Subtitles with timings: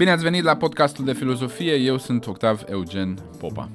[0.00, 3.68] Bine ați venit la podcastul de filozofie, eu sunt Octav Eugen Popa.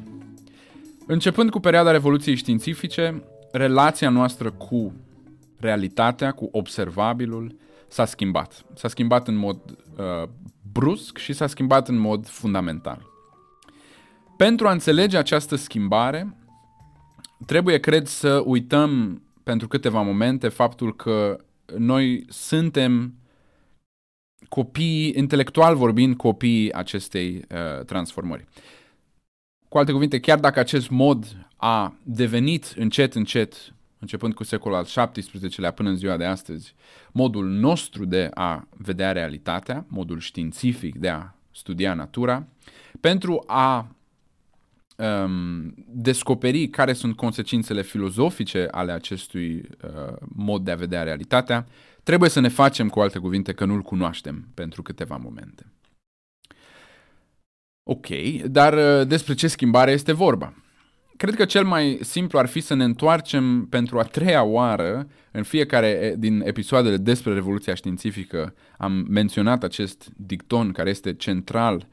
[1.07, 4.93] Începând cu perioada Revoluției Științifice, relația noastră cu
[5.59, 7.55] realitatea, cu observabilul,
[7.87, 8.65] s-a schimbat.
[8.73, 9.57] S-a schimbat în mod
[9.97, 10.29] uh,
[10.71, 13.05] brusc și s-a schimbat în mod fundamental.
[14.37, 16.35] Pentru a înțelege această schimbare,
[17.45, 21.37] trebuie, cred, să uităm pentru câteva momente faptul că
[21.77, 23.13] noi suntem
[24.49, 28.45] copiii, intelectual vorbind, copiii acestei uh, transformări.
[29.69, 34.83] Cu alte cuvinte, chiar dacă acest mod a devenit încet, încet, începând cu secolul al
[34.83, 36.75] XVII-lea până în ziua de astăzi,
[37.11, 42.47] modul nostru de a vedea realitatea, modul științific de a studia natura,
[42.99, 43.95] pentru a
[44.97, 51.67] um, descoperi care sunt consecințele filozofice ale acestui uh, mod de a vedea realitatea,
[52.05, 55.65] trebuie să ne facem, cu alte cuvinte, că nu-l cunoaștem pentru câteva momente.
[57.83, 58.07] Ok,
[58.45, 60.53] dar uh, despre ce schimbare este vorba?
[61.17, 65.43] Cred că cel mai simplu ar fi să ne întoarcem pentru a treia oară în
[65.43, 71.87] fiecare din episoadele despre Revoluția Științifică am menționat acest dicton care este central,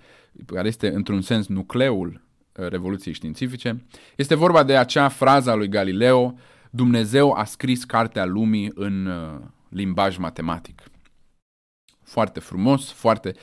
[0.46, 2.20] care este într-un sens nucleul
[2.56, 3.84] uh, Revoluției Științifice.
[4.16, 6.34] Este vorba de acea frază a lui Galileo,
[6.70, 9.40] Dumnezeu a scris cartea lumii în uh,
[9.72, 10.82] limbaj matematic.
[12.04, 13.34] Foarte frumos, foarte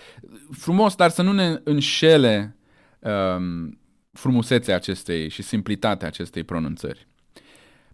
[0.52, 2.55] frumos, dar să nu ne înșele
[2.99, 3.80] um,
[4.11, 7.08] frumusețea acestei și simplitatea acestei pronunțări.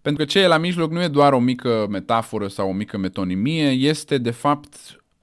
[0.02, 2.96] Pentru că ce e la mijloc nu e doar o mică metaforă sau o mică
[2.96, 4.76] metonimie, este de fapt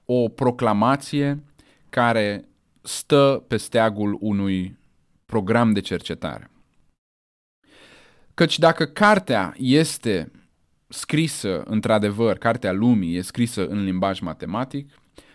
[0.04, 1.42] o proclamație
[1.90, 2.48] care
[2.82, 4.78] stă pe steagul unui
[5.26, 6.50] program de cercetare.
[8.34, 10.30] Căci dacă cartea este
[10.94, 14.90] scrisă, într-adevăr, cartea lumii e scrisă în limbaj matematic,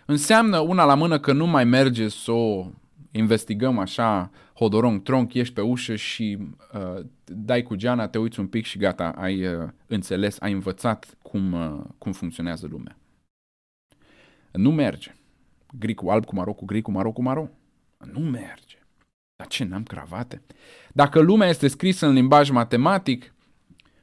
[0.06, 2.66] înseamnă una la mână că nu mai merge să o
[3.10, 6.38] investigăm așa, hodorong, tronc, ieși pe ușă și
[6.72, 11.16] uh, dai cu geana, te uiți un pic și gata, ai uh, înțeles, ai învățat
[11.22, 12.96] cum, uh, cum funcționează lumea.
[14.52, 15.14] Nu merge.
[15.78, 17.48] Gri cu alb cu maro, cu gri cu maro, cu maro.
[18.12, 18.78] Nu merge.
[19.36, 20.42] Dar ce, n-am cravate?
[20.92, 23.34] Dacă lumea este scrisă în limbaj matematic,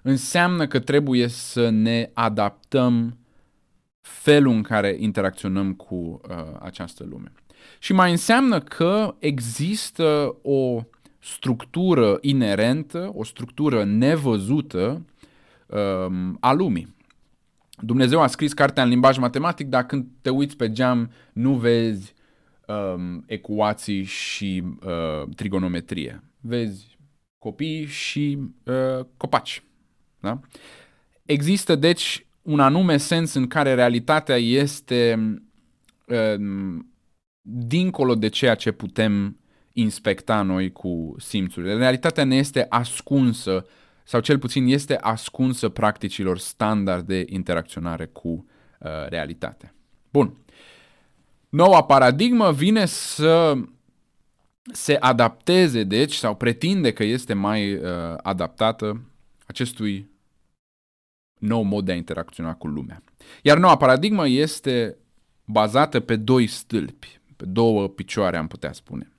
[0.02, 3.18] înseamnă că trebuie să ne adaptăm
[4.02, 7.32] felul în care interacționăm cu uh, această lume.
[7.80, 10.84] Și mai înseamnă că există o
[11.20, 15.06] structură inerentă, o structură nevăzută
[15.68, 16.96] um, a lumii.
[17.82, 22.14] Dumnezeu a scris cartea în limbaj matematic, dar când te uiți pe geam nu vezi
[22.68, 26.24] um, ecuații și uh, trigonometrie.
[26.42, 26.98] Vezi
[27.38, 29.64] copii și uh, copaci.
[30.28, 30.40] Da?
[31.26, 35.20] Există, deci, un anume sens în care realitatea este
[36.06, 36.80] uh,
[37.42, 39.38] dincolo de ceea ce putem
[39.74, 41.76] inspecta noi cu simțurile.
[41.76, 43.66] Realitatea ne este ascunsă,
[44.04, 49.74] sau cel puțin este ascunsă practicilor standard de interacționare cu uh, realitatea.
[50.12, 50.38] Bun.
[51.50, 53.54] Noua paradigmă vine să
[54.72, 57.82] se adapteze, deci, sau pretinde că este mai uh,
[58.22, 59.02] adaptată
[59.46, 60.10] acestui
[61.38, 63.04] nou mod de a interacționa cu lumea.
[63.42, 64.98] Iar noua paradigmă este
[65.46, 69.12] bazată pe doi stâlpi, pe două picioare, am putea spune.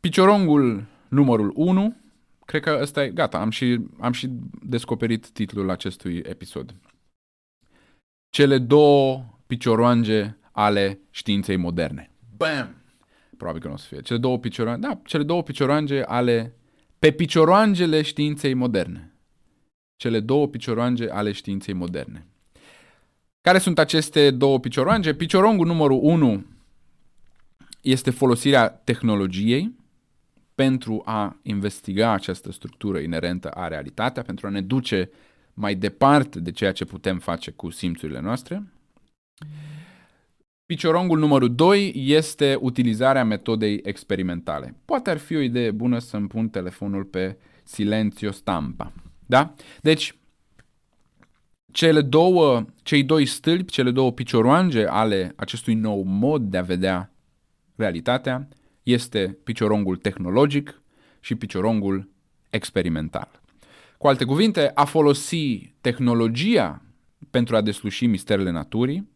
[0.00, 1.96] Piciorongul numărul 1,
[2.44, 4.28] cred că ăsta e, gata, am și, am și
[4.62, 6.74] descoperit titlul acestui episod.
[8.30, 12.10] Cele două picioroange ale științei moderne.
[12.36, 12.74] Bam!
[13.36, 14.00] Probabil că nu o să fie.
[14.00, 16.54] Cele două picioroange, da, cele două picioroange ale,
[16.98, 19.15] pe picioroangele științei moderne.
[19.96, 22.26] Cele două picioroange ale științei moderne.
[23.40, 25.14] Care sunt aceste două picioroange?
[25.14, 26.44] Piciorongul numărul 1
[27.80, 29.74] este folosirea tehnologiei
[30.54, 35.10] pentru a investiga această structură inerentă a realitatea, pentru a ne duce
[35.54, 38.62] mai departe de ceea ce putem face cu simțurile noastre.
[40.66, 44.74] Piciorongul numărul 2 este utilizarea metodei experimentale.
[44.84, 48.92] Poate ar fi o idee bună să-mi pun telefonul pe silențio stampa.
[49.26, 49.54] Da?
[49.80, 50.18] Deci,
[51.72, 57.12] cele două, cei doi stâlpi, cele două picioroange ale acestui nou mod de a vedea
[57.74, 58.48] realitatea
[58.82, 60.82] este piciorongul tehnologic
[61.20, 62.08] și piciorongul
[62.50, 63.40] experimental.
[63.98, 66.82] Cu alte cuvinte, a folosi tehnologia
[67.30, 69.08] pentru a desluși misterele naturii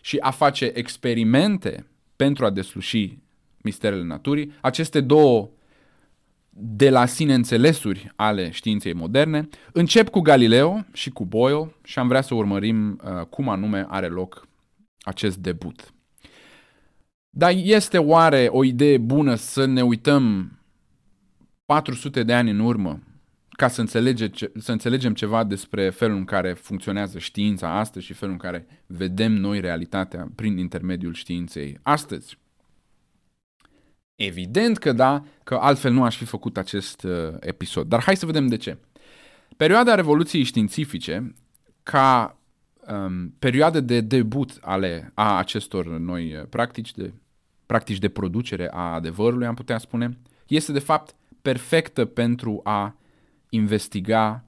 [0.00, 1.86] și a face experimente
[2.16, 3.18] pentru a desluși
[3.62, 5.50] misterele naturii, aceste două
[6.62, 9.48] de la sine înțelesuri ale științei moderne.
[9.72, 14.06] Încep cu Galileo și cu Boyle și am vrea să urmărim uh, cum anume are
[14.06, 14.48] loc
[15.00, 15.94] acest debut.
[17.30, 20.52] Dar este oare o idee bună să ne uităm
[21.64, 23.00] 400 de ani în urmă
[23.60, 28.34] ca să, înțelege, să înțelegem ceva despre felul în care funcționează știința astăzi și felul
[28.34, 32.38] în care vedem noi realitatea prin intermediul științei astăzi?
[34.22, 37.86] Evident că da, că altfel nu aș fi făcut acest uh, episod.
[37.86, 38.78] Dar hai să vedem de ce.
[39.56, 41.34] Perioada Revoluției Științifice,
[41.82, 42.38] ca
[42.88, 47.12] um, perioadă de debut ale a acestor noi uh, practici de,
[47.66, 52.96] practici de producere a adevărului, am putea spune, este de fapt perfectă pentru a
[53.48, 54.44] investiga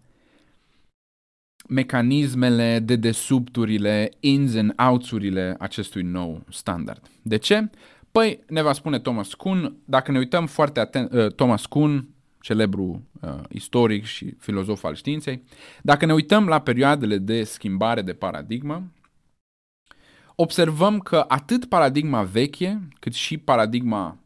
[1.68, 7.10] mecanismele, de desubturile, ins and outs-urile acestui nou standard.
[7.22, 7.70] De ce?
[8.12, 12.08] Păi, ne va spune Thomas Kuhn, dacă ne uităm foarte atent, uh, Thomas Kuhn,
[12.40, 15.42] celebru uh, istoric și filozof al științei,
[15.82, 18.82] dacă ne uităm la perioadele de schimbare de paradigmă,
[20.34, 24.16] observăm că atât paradigma veche, cât și paradigma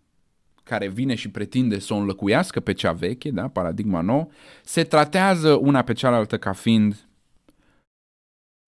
[0.63, 4.29] care vine și pretinde să o înlăcuiască pe cea veche, da, paradigma nouă,
[4.65, 7.07] se tratează una pe cealaltă ca fiind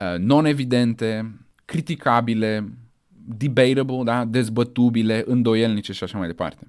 [0.04, 1.32] uh, non-evidente,
[1.64, 2.72] criticabile,
[3.36, 6.66] debatable, da, dezbătubile, îndoielnice și așa mai departe.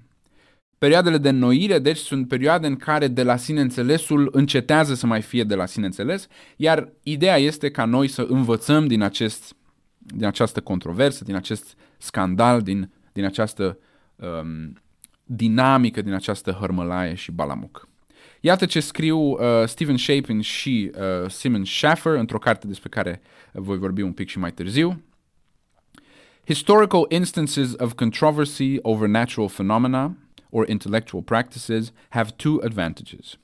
[0.78, 5.22] Perioadele de înnoire, deci, sunt perioade în care de la sine înțelesul încetează să mai
[5.22, 6.26] fie de la sine înțeles,
[6.56, 9.56] iar ideea este ca noi să învățăm din, acest,
[9.98, 13.78] din această controversă, din acest scandal, din, din această
[14.16, 14.72] um,
[15.24, 17.88] dinamică, din această hărmălaie și balamuc.
[18.40, 23.20] Iată ce scriu uh, Stephen Shapin și uh, Simon Schaffer într-o carte despre care
[23.52, 25.02] voi vorbi un pic și mai târziu.
[26.44, 30.16] Historical instances of controversy over natural phenomena
[30.50, 33.36] or intellectual practices have two advantages.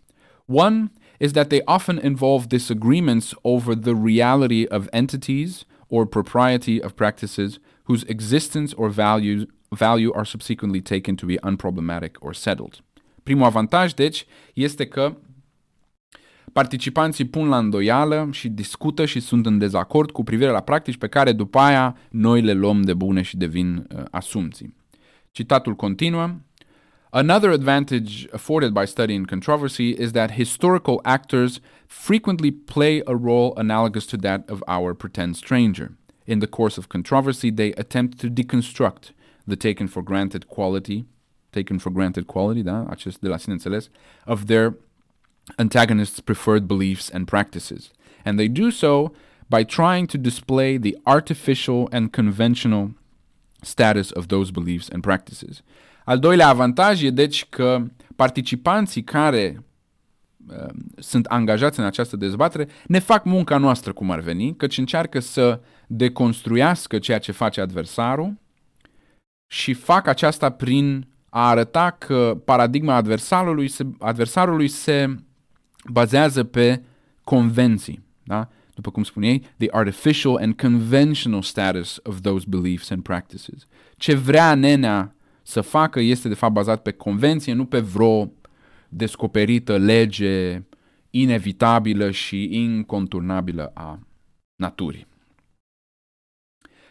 [0.47, 0.91] One
[1.21, 7.59] is that they often involve disagreements over the reality of entities or propriety of practices
[7.85, 12.81] whose existence or value, value are subsequently taken to be unproblematic or settled.
[13.25, 15.17] Primul avantaj, deci, este că
[16.53, 21.09] participanții pun la îndoială și discută și sunt în dezacord cu privire la practici pe
[21.09, 24.75] care după aia noi le luăm de bune și devin uh, asumții.
[25.31, 26.35] Citatul continuă.
[27.11, 34.05] Another advantage afforded by studying controversy is that historical actors frequently play a role analogous
[34.05, 35.97] to that of our pretend stranger.
[36.25, 39.15] In the course of controversy, they attempt to deconstruct
[39.47, 41.07] the taken for granted quality,
[41.51, 43.91] taken for granted quality, da, acest de la sine înțeles,
[44.25, 44.75] of their
[45.57, 47.91] antagonists' preferred beliefs and practices.
[48.25, 49.13] And they do so
[49.49, 52.91] by trying to display the artificial and conventional
[53.63, 55.63] status of those beliefs and practices.
[56.05, 57.83] Al doilea avantaj e deci că
[58.17, 59.65] participanții care
[60.49, 60.67] uh,
[60.99, 65.61] sunt angajați în această dezbatere ne fac munca noastră cum ar veni, căci încearcă să
[65.87, 68.35] deconstruiască ceea ce face adversarul
[69.47, 75.17] și fac aceasta prin a arăta că paradigma adversarului se, adversarului se
[75.91, 76.83] bazează pe
[77.25, 78.49] convenții, da?
[78.77, 83.67] după cum spuneai, the artificial and conventional status of those beliefs and practices.
[83.97, 88.33] Ce vrea nenea să facă este de fapt bazat pe convenție, nu pe vreo
[88.89, 90.63] descoperită lege
[91.11, 93.99] inevitabilă și inconturnabilă a
[94.57, 95.07] naturii.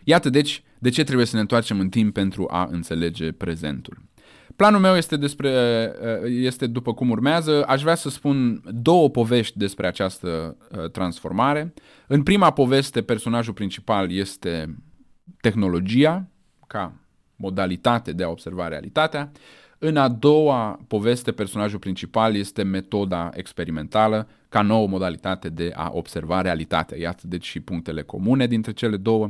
[0.03, 4.01] Iată deci de ce trebuie să ne întoarcem în timp pentru a înțelege prezentul.
[4.55, 5.51] Planul meu este, despre,
[6.01, 7.63] uh, este după cum urmează.
[7.63, 11.73] Aș vrea să spun două povești despre această uh, transformare.
[12.07, 14.75] În prima poveste, personajul principal este
[15.41, 16.27] tehnologia
[16.67, 16.93] ca
[17.35, 19.31] modalitate de a observa realitatea.
[19.77, 26.41] În a doua poveste, personajul principal este metoda experimentală ca nouă modalitate de a observa
[26.41, 26.97] realitatea.
[26.97, 29.29] Iată deci și punctele comune dintre cele două.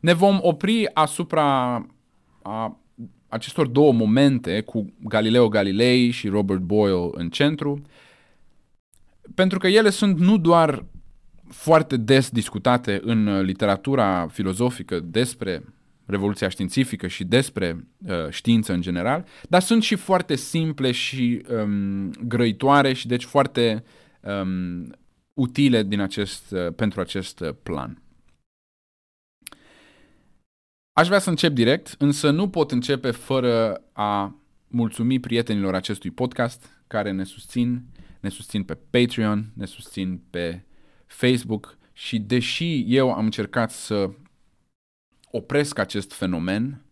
[0.00, 1.74] Ne vom opri asupra
[2.42, 2.78] a
[3.28, 7.82] acestor două momente cu Galileo Galilei și Robert Boyle în centru,
[9.34, 10.84] pentru că ele sunt nu doar
[11.48, 15.62] foarte des discutate în literatura filozofică despre
[16.06, 22.10] revoluția științifică și despre uh, știință în general, dar sunt și foarte simple și um,
[22.10, 23.84] grăitoare și deci foarte
[24.20, 24.92] um,
[25.34, 28.02] utile din acest, uh, pentru acest uh, plan.
[30.98, 34.34] Aș vrea să încep direct, însă nu pot începe fără a
[34.68, 37.82] mulțumi prietenilor acestui podcast care ne susțin,
[38.20, 40.64] ne susțin pe Patreon, ne susțin pe
[41.06, 44.10] Facebook și deși eu am încercat să
[45.30, 46.82] opresc acest fenomen,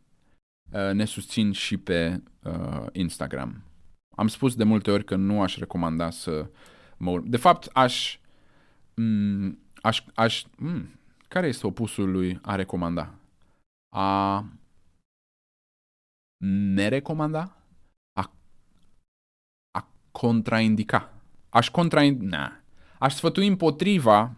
[0.72, 3.62] uh, ne susțin și pe uh, Instagram.
[4.16, 6.50] Am spus de multe ori că nu aș recomanda să
[6.96, 8.18] mă De fapt, aș...
[9.00, 10.86] M- aș, aș m-
[11.28, 13.14] care este opusul lui a recomanda?
[13.98, 14.44] A
[16.74, 17.56] nerecomanda?
[18.12, 18.32] A,
[19.70, 21.12] a contraindica.
[21.48, 22.36] Aș contraindica.
[22.36, 22.52] Nah.
[22.98, 24.34] Aș sfătui împotriva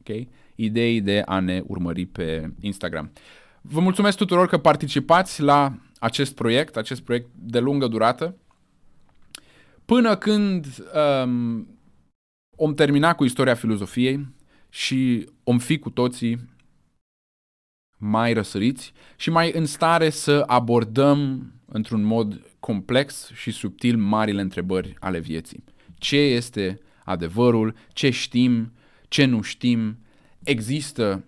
[0.00, 3.12] okay, ideii de a ne urmări pe Instagram.
[3.60, 8.36] Vă mulțumesc tuturor că participați la acest proiect, acest proiect de lungă durată.
[9.84, 11.68] Până când um,
[12.56, 14.34] om termina cu istoria filozofiei
[14.68, 16.56] și om fi cu toții
[17.98, 24.94] mai răsăriți și mai în stare să abordăm într-un mod complex și subtil marile întrebări
[25.00, 25.64] ale vieții.
[25.94, 28.72] Ce este adevărul, ce știm,
[29.08, 29.98] ce nu știm,
[30.42, 31.24] există,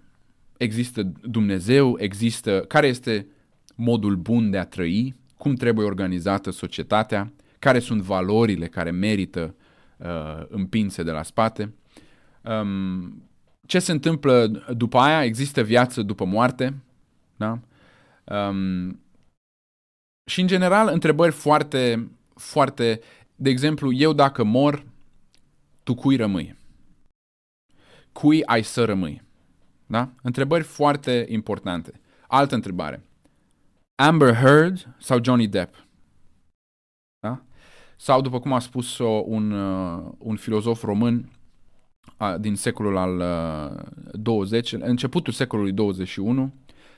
[0.56, 3.26] există Dumnezeu, există care este
[3.74, 9.54] modul bun de a trăi, cum trebuie organizată societatea, care sunt valorile care merită
[9.96, 10.06] uh,
[10.48, 11.74] împinse de la spate.
[12.42, 13.22] Um,
[13.70, 14.46] ce se întâmplă
[14.76, 15.24] după aia?
[15.24, 16.74] Există viață după moarte?
[17.36, 17.58] Da?
[18.24, 19.00] Um,
[20.30, 23.00] și în general întrebări foarte, foarte,
[23.36, 24.84] de exemplu, eu dacă mor,
[25.82, 26.56] tu cui rămâi?
[28.12, 29.22] Cui ai să rămâi?
[29.86, 30.10] Da?
[30.22, 32.00] Întrebări foarte importante.
[32.28, 33.02] Altă întrebare.
[34.02, 35.86] Amber Heard sau Johnny Depp?
[37.18, 37.42] Da?
[37.96, 41.30] Sau, după cum a spus un, uh, un filozof român
[42.20, 46.52] uh, din secolul al uh, 20, începutul secolului 21,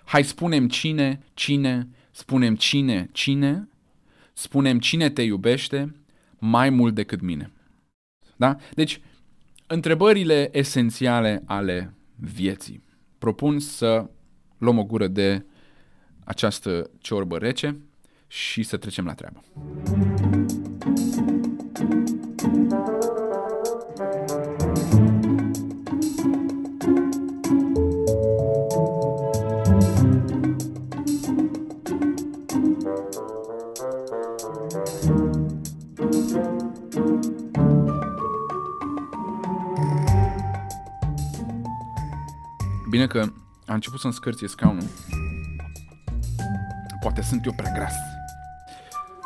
[0.04, 3.68] hai spunem cine, cine, spunem cine, cine,
[4.32, 5.94] spunem cine te iubește
[6.38, 7.52] mai mult decât mine.
[8.36, 8.56] Da?
[8.74, 9.00] Deci,
[9.66, 12.82] întrebările esențiale ale vieții.
[13.18, 14.10] Propun să
[14.58, 15.44] luăm o gură de
[16.24, 17.76] această ciorbă rece
[18.26, 19.42] și să trecem la treabă.
[43.02, 43.32] Bine că
[43.66, 44.84] a început să-mi scârție scaunul.
[47.00, 47.94] Poate sunt eu prea gras.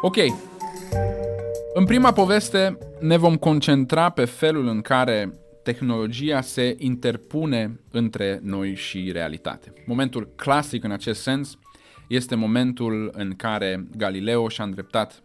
[0.01, 0.17] Ok.
[1.75, 8.75] În prima poveste ne vom concentra pe felul în care tehnologia se interpune între noi
[8.75, 9.73] și realitate.
[9.87, 11.59] Momentul clasic în acest sens
[12.09, 15.23] este momentul în care Galileo și-a îndreptat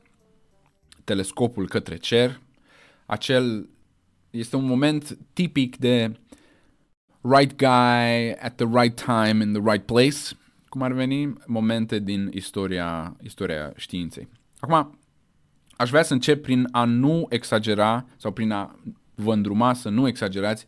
[1.03, 2.41] telescopul către cer.
[3.05, 3.69] Acel
[4.29, 6.11] este un moment tipic de
[7.21, 10.35] right guy at the right time in the right place,
[10.69, 14.27] cum ar veni, momente din istoria, istoria științei.
[14.59, 14.99] Acum,
[15.75, 18.79] aș vrea să încep prin a nu exagera sau prin a
[19.15, 20.65] vă îndruma să nu exagerați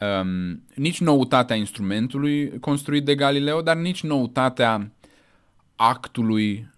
[0.00, 4.92] um, nici noutatea instrumentului construit de Galileo, dar nici noutatea
[5.76, 6.70] actului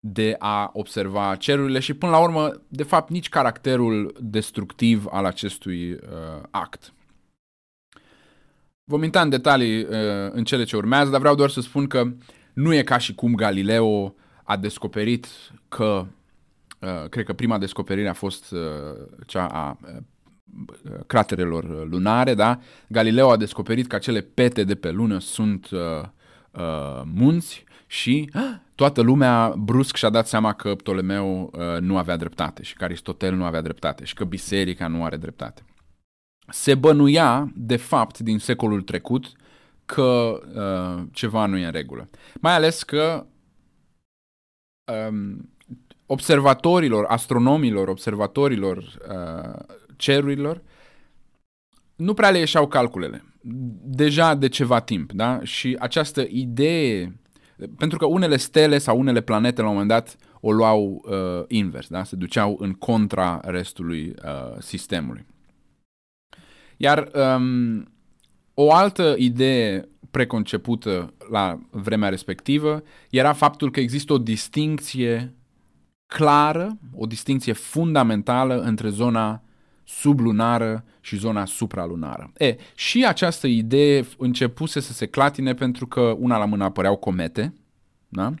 [0.00, 5.92] de a observa cerurile și până la urmă, de fapt, nici caracterul destructiv al acestui
[5.92, 5.98] uh,
[6.50, 6.92] act.
[8.88, 9.88] Vom intra în detalii uh,
[10.30, 12.12] în cele ce urmează, dar vreau doar să spun că
[12.52, 15.26] nu e ca și cum Galileo a descoperit
[15.68, 16.06] că,
[16.80, 18.60] uh, cred că prima descoperire a fost uh,
[19.26, 19.96] cea a uh,
[21.06, 22.58] craterelor lunare, da?
[22.88, 25.80] Galileo a descoperit că acele pete de pe lună sunt uh,
[26.50, 28.40] uh, munți și uh,
[28.74, 33.34] toată lumea brusc și-a dat seama că Ptolemeu uh, nu avea dreptate și că Aristotel
[33.34, 35.62] nu avea dreptate și că biserica nu are dreptate
[36.48, 39.32] se bănuia, de fapt, din secolul trecut,
[39.84, 42.08] că uh, ceva nu e în regulă.
[42.40, 43.26] Mai ales că
[45.08, 45.50] um,
[46.06, 50.62] observatorilor, astronomilor, observatorilor uh, cerurilor,
[51.96, 53.24] nu prea le ieșeau calculele.
[53.82, 55.40] Deja de ceva timp, da?
[55.42, 57.20] Și această idee,
[57.76, 61.88] pentru că unele stele sau unele planete la un moment dat o luau uh, invers,
[61.88, 62.04] da?
[62.04, 65.26] Se duceau în contra restului uh, sistemului.
[66.76, 67.92] Iar um,
[68.54, 75.34] o altă idee preconcepută la vremea respectivă era faptul că există o distinție
[76.06, 79.42] clară, o distinție fundamentală între zona
[79.84, 82.32] sublunară și zona supralunară.
[82.38, 87.54] E, și această idee începuse să se clatine pentru că una la mână apăreau comete,
[88.08, 88.34] da?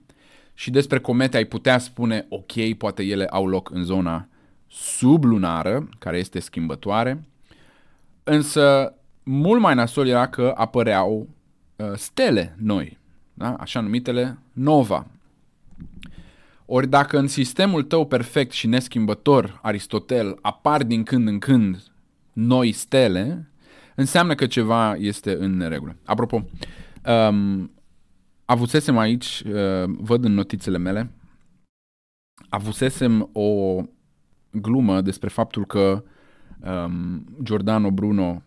[0.54, 4.28] Și despre comete ai putea spune, ok, poate ele au loc în zona
[4.66, 7.24] sublunară, care este schimbătoare,
[8.28, 11.28] Însă, mult mai nasol era că apăreau
[11.76, 12.98] uh, stele noi,
[13.34, 13.54] da?
[13.54, 15.06] așa numitele nova.
[16.64, 21.82] Ori dacă în sistemul tău perfect și neschimbător, Aristotel, apar din când în când
[22.32, 23.50] noi stele,
[23.94, 25.96] înseamnă că ceva este în neregulă.
[26.04, 26.44] Apropo,
[27.06, 27.70] um,
[28.44, 31.10] avusesem aici, uh, văd în notițele mele,
[32.48, 33.82] avusesem o
[34.50, 36.04] glumă despre faptul că
[36.60, 38.42] um, Giordano Bruno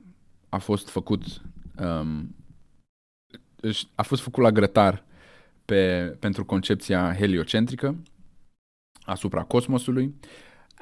[0.50, 1.42] a fost făcut
[1.82, 2.36] um,
[3.96, 5.04] a fost făcut la grătar
[5.66, 7.96] pe, pentru concepția heliocentrică
[9.02, 10.16] asupra cosmosului.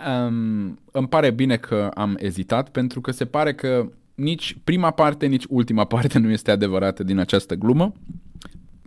[0.08, 5.26] Um, îmi pare bine că am ezitat pentru că se pare că nici prima parte,
[5.26, 7.94] nici ultima parte nu este adevărată din această glumă,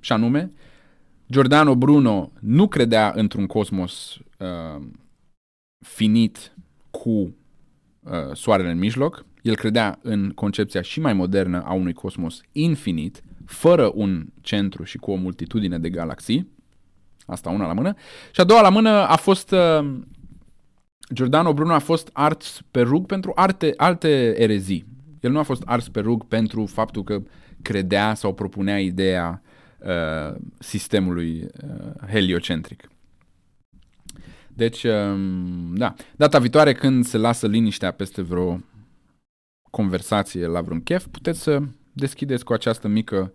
[0.01, 0.51] și anume,
[1.31, 4.83] Giordano Bruno nu credea într-un cosmos uh,
[5.87, 6.53] finit
[6.91, 7.33] cu uh,
[8.33, 13.91] soarele în mijloc, el credea în concepția și mai modernă a unui cosmos infinit, fără
[13.95, 16.49] un centru și cu o multitudine de galaxii.
[17.27, 17.95] Asta una la mână.
[18.33, 19.51] Și a doua la mână a fost...
[19.51, 19.99] Uh,
[21.13, 24.87] Giordano Bruno a fost ars pe rug pentru arte, alte erezii.
[25.21, 27.23] El nu a fost ars pe rug pentru faptul că
[27.63, 29.43] credea sau propunea ideea
[29.79, 32.89] uh, sistemului uh, heliocentric.
[34.61, 38.61] Deci, um, da, data viitoare când se lasă liniștea peste vreo
[39.71, 41.63] conversație la vreun chef, puteți să
[41.93, 43.33] deschideți cu această mică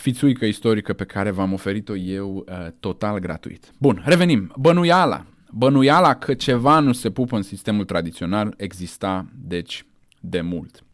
[0.00, 2.44] fițuică istorică pe care v-am oferit-o eu uh,
[2.80, 3.72] total gratuit.
[3.78, 4.52] Bun, revenim.
[4.58, 5.26] Bănuiala.
[5.50, 9.84] Bănuiala că ceva nu se pupă în sistemul tradițional exista, deci,
[10.20, 10.84] de mult.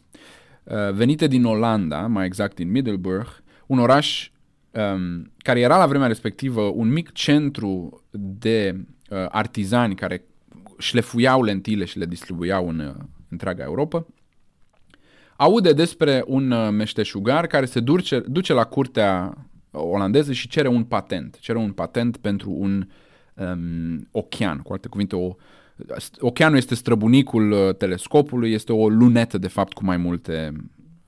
[0.63, 4.29] uh, venite din Olanda, mai exact din Middelburg, un oraș
[4.71, 10.23] um, care era la vremea respectivă un mic centru de uh, artizani care
[10.77, 12.93] șlefuiau lentile și le distribuiau în uh,
[13.29, 14.05] întreaga Europa
[15.39, 19.37] aude despre un uh, meșteșugar care se duce, duce la curtea
[19.71, 21.39] olandeză și cere un patent.
[21.39, 22.87] Cere un patent pentru un
[23.33, 24.59] um, ochean.
[24.59, 25.35] Cu alte cuvinte, o,
[26.19, 30.53] ocheanul este străbunicul uh, telescopului, este o lunetă, de fapt, cu mai multe,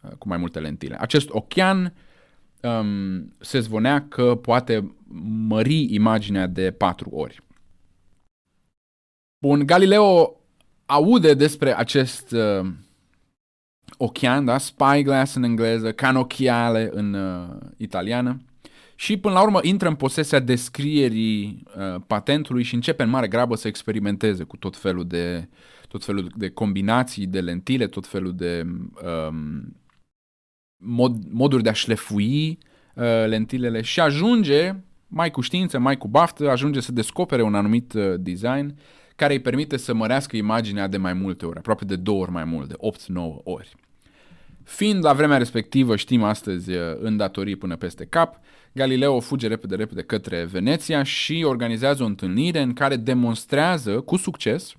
[0.01, 0.97] uh, cu mai multe lentile.
[0.99, 1.93] Acest ochean
[2.61, 4.95] um, se zvonea că poate
[5.47, 7.43] mări imaginea de patru ori.
[9.45, 10.35] Bun, Galileo
[10.85, 12.69] aude despre acest uh,
[14.03, 14.57] ochian, da?
[14.57, 18.41] spyglass în engleză, canochiale în uh, italiană.
[18.95, 23.55] Și până la urmă intră în posesia descrierii uh, patentului și începe în mare grabă
[23.55, 25.49] să experimenteze cu tot felul de,
[25.87, 28.65] tot felul de combinații de lentile, tot felul de
[29.27, 29.75] um,
[30.77, 32.57] mod, moduri de a șlefui
[32.95, 34.75] uh, lentilele și ajunge,
[35.07, 38.75] mai cu știință, mai cu baftă, ajunge să descopere un anumit uh, design
[39.15, 42.43] care îi permite să mărească imaginea de mai multe ori, aproape de două ori mai
[42.43, 43.75] mult, de 8-9 ori.
[44.63, 48.39] Fiind la vremea respectivă, știm astăzi, uh, în datorii până peste cap,
[48.73, 54.75] Galileo fuge repede, repede către Veneția și organizează o întâlnire în care demonstrează cu succes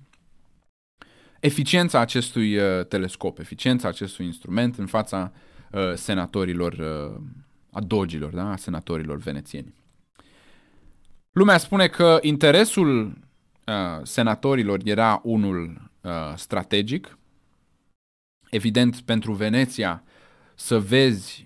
[1.39, 5.31] eficiența acestui uh, telescop, eficiența acestui instrument în fața
[5.71, 7.21] uh, senatorilor, uh,
[7.71, 8.51] a dogilor, da?
[8.51, 9.73] a senatorilor venețieni.
[11.31, 17.17] Lumea spune că interesul uh, senatorilor era unul uh, strategic,
[18.53, 20.03] evident pentru Veneția
[20.55, 21.45] să vezi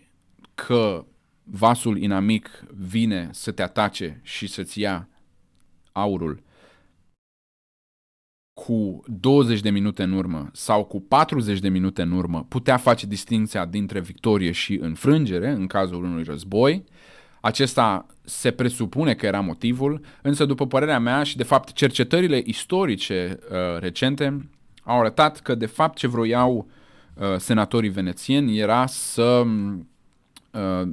[0.55, 1.05] că
[1.43, 5.09] vasul inamic vine să te atace și să-ți ia
[5.91, 6.43] aurul
[8.53, 13.05] cu 20 de minute în urmă sau cu 40 de minute în urmă putea face
[13.05, 16.83] distinția dintre victorie și înfrângere în cazul unui război.
[17.41, 23.39] Acesta se presupune că era motivul, însă după părerea mea și de fapt cercetările istorice
[23.41, 24.49] uh, recente
[24.83, 26.75] au arătat că de fapt ce vroiau uh,
[27.38, 29.45] senatorii venețieni era să
[30.58, 30.88] Uh,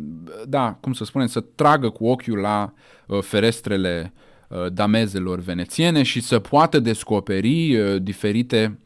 [0.48, 2.72] da, cum să spunem, să tragă cu ochiul la
[3.06, 4.12] uh, ferestrele
[4.48, 8.78] uh, damezelor venețiene și să poată descoperi diferite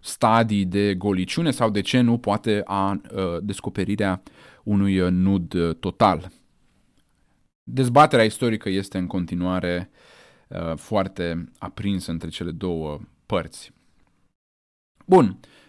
[0.00, 3.00] stadii de goliciune sau de ce nu poate a
[3.42, 4.22] descoperirea
[4.62, 6.30] unui nud total.
[7.62, 9.90] Dezbaterea istorică este în continuare
[10.76, 13.72] foarte aprinsă între cele două părți.
[15.06, 15.59] Bun, Uh,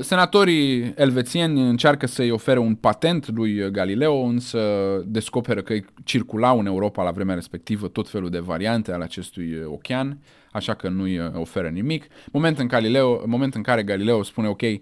[0.00, 4.60] senatorii elvețieni încearcă să-i ofere un patent lui Galileo, însă
[5.06, 5.74] descoperă că
[6.04, 10.18] circulau în Europa la vremea respectivă tot felul de variante ale acestui ochean,
[10.52, 12.06] așa că nu-i oferă nimic.
[12.32, 14.78] Moment în, Galileo, moment în care Galileo spune, ok, uh,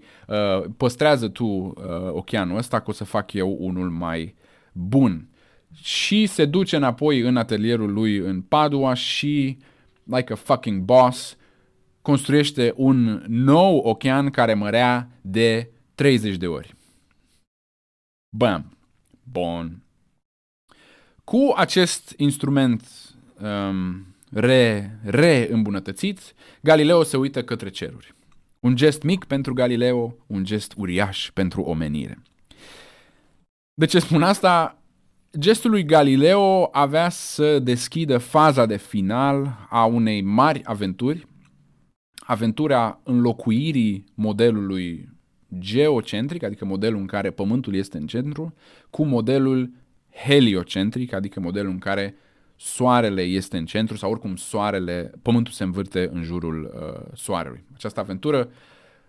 [0.77, 1.73] păstrează tu uh,
[2.11, 4.35] ocheanul ăsta, că o să fac eu unul mai
[4.73, 5.27] bun.
[5.83, 9.57] și se duce înapoi în atelierul lui în Padua și,
[10.05, 11.37] like a fucking boss,
[12.03, 16.75] construiește un nou ochean care mărea de 30 de ori.
[18.37, 18.77] Bam.
[19.23, 19.83] Bun.
[21.25, 22.83] Cu acest instrument
[23.41, 28.15] um, re, re-îmbunătățit, Galileo se uită către ceruri.
[28.61, 32.23] Un gest mic pentru Galileo, un gest uriaș pentru omenire.
[33.75, 34.77] De ce spun asta?
[35.39, 41.27] Gestul lui Galileo avea să deschidă faza de final a unei mari aventuri,
[42.33, 45.09] aventura înlocuirii modelului
[45.59, 48.55] geocentric, adică modelul în care Pământul este în centru,
[48.91, 49.71] cu modelul
[50.11, 52.15] heliocentric, adică modelul în care
[52.57, 57.65] Soarele este în centru sau oricum Soarele, Pământul se învârte în jurul uh, Soarelui.
[57.75, 58.51] Această aventură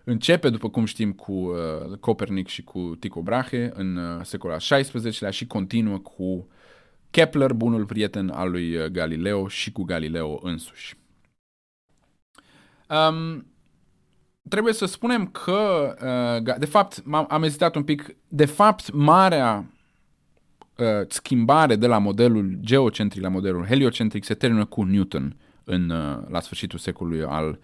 [0.04, 4.82] începe, după cum știm, cu uh, Copernic și cu Tycho Brahe în uh, secolul al
[4.82, 6.48] XVI-lea și continuă cu
[7.10, 10.96] Kepler, bunul prieten al lui uh, Galileo și cu Galileo însuși.
[12.94, 13.46] Um,
[14.48, 15.94] trebuie să spunem că,
[16.46, 19.70] uh, de fapt, am ezitat un pic, de fapt, marea
[20.76, 26.18] uh, schimbare de la modelul geocentric la modelul heliocentric se termină cu Newton în, uh,
[26.28, 27.58] la sfârșitul secolului al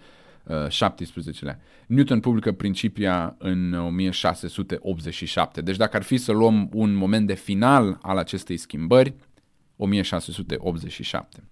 [0.44, 1.60] uh, XVII-lea.
[1.86, 5.60] Newton publică Principia în 1687.
[5.60, 9.14] Deci dacă ar fi să luăm un moment de final al acestei schimbări,
[9.76, 11.44] 1687.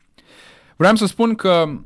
[0.76, 1.80] Vreau să spun că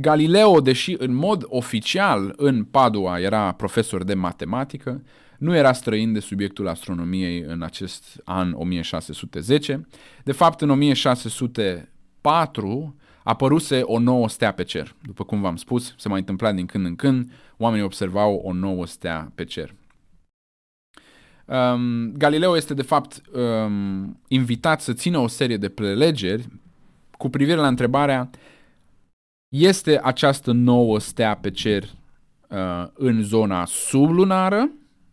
[0.00, 5.02] Galileo, deși în mod oficial în Padua era profesor de matematică,
[5.38, 9.88] nu era străin de subiectul astronomiei în acest an 1610.
[10.24, 14.94] De fapt, în 1604 apăruse o nouă stea pe cer.
[15.02, 18.86] După cum v-am spus, se mai întâmpla din când în când, oamenii observau o nouă
[18.86, 19.74] stea pe cer.
[21.44, 26.48] Um, Galileo este de fapt um, invitat să țină o serie de prelegeri
[27.18, 28.30] cu privire la întrebarea
[29.54, 34.70] este această nouă stea pe cer uh, în zona sublunară,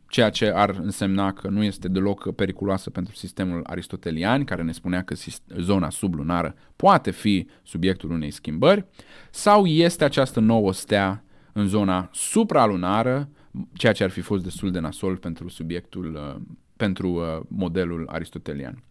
[0.07, 5.03] ceea ce ar însemna că nu este deloc periculoasă pentru sistemul aristotelian, care ne spunea
[5.03, 5.15] că
[5.59, 8.85] zona sublunară poate fi subiectul unei schimbări,
[9.29, 11.23] sau este această nouă stea
[11.53, 13.29] în zona supralunară,
[13.73, 16.41] ceea ce ar fi fost destul de nasol pentru subiectul, uh,
[16.77, 18.83] pentru uh, modelul aristotelian.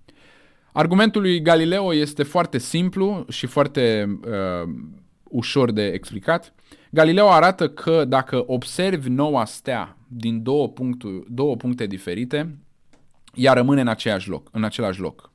[0.73, 4.73] Argumentul lui Galileo este foarte simplu și foarte uh,
[5.31, 6.55] ușor de explicat.
[6.91, 12.59] Galileo arată că dacă observi noua stea din două, punctu, două puncte diferite,
[13.35, 15.33] ea rămâne în același loc, în același loc.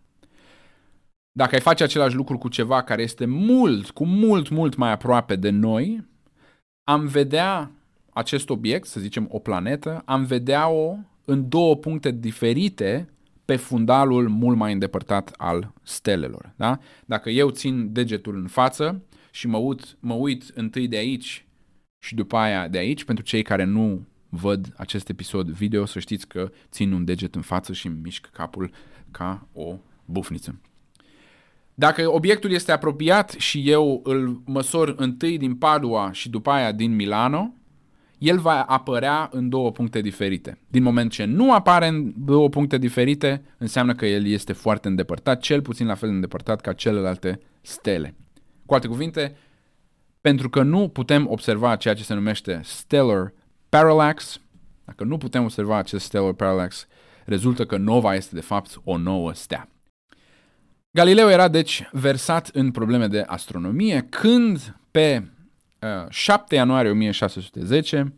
[1.31, 5.35] Dacă ai face același lucru cu ceva care este mult, cu mult, mult mai aproape
[5.35, 6.07] de noi,
[6.83, 7.71] am vedea
[8.13, 13.09] acest obiect, să zicem o planetă, am vedea-o în două puncte diferite
[13.45, 16.53] pe fundalul mult mai îndepărtat al stelelor.
[16.55, 16.79] Da?
[17.05, 19.01] Dacă eu țin degetul în față
[19.35, 21.45] și mă uit, mă uit întâi de aici
[21.99, 26.27] și după aia de aici, pentru cei care nu văd acest episod video, să știți
[26.27, 28.71] că țin un deget în față și îmi mișc capul
[29.11, 30.59] ca o bufniță.
[31.73, 36.95] Dacă obiectul este apropiat și eu îl măsor întâi din Padua și după aia din
[36.95, 37.53] Milano,
[38.17, 40.59] el va apărea în două puncte diferite.
[40.67, 45.39] Din moment ce nu apare în două puncte diferite, înseamnă că el este foarte îndepărtat,
[45.41, 48.15] cel puțin la fel de îndepărtat ca celelalte stele.
[48.65, 49.37] Cu alte cuvinte,
[50.21, 53.33] pentru că nu putem observa ceea ce se numește stellar
[53.69, 54.39] parallax,
[54.85, 56.87] dacă nu putem observa acest stellar parallax,
[57.25, 59.69] rezultă că nova este de fapt o nouă stea.
[60.91, 65.27] Galileo era deci versat în probleme de astronomie când pe
[65.79, 68.13] uh, 7 ianuarie 1610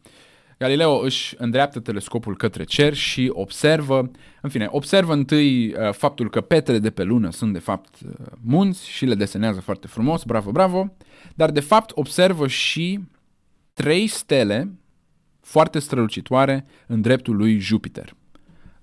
[0.58, 6.42] Galileo își îndreaptă telescopul către cer și observă, în fine, observă întâi uh, faptul că
[6.42, 10.52] petele de pe lună sunt de fapt uh, munți și le desenează foarte frumos, bravo,
[10.52, 10.96] bravo,
[11.36, 13.00] dar de fapt observă și
[13.74, 14.72] trei stele
[15.42, 18.16] foarte strălucitoare în dreptul lui Jupiter.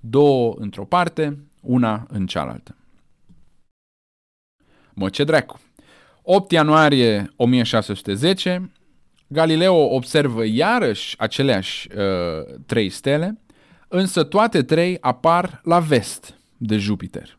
[0.00, 2.76] Două într-o parte, una în cealaltă.
[4.92, 5.60] Mă, ce dracu!
[6.22, 8.70] 8 ianuarie 1610,
[9.26, 13.40] Galileo observă iarăși aceleași uh, trei stele,
[13.88, 17.38] însă toate trei apar la vest de Jupiter.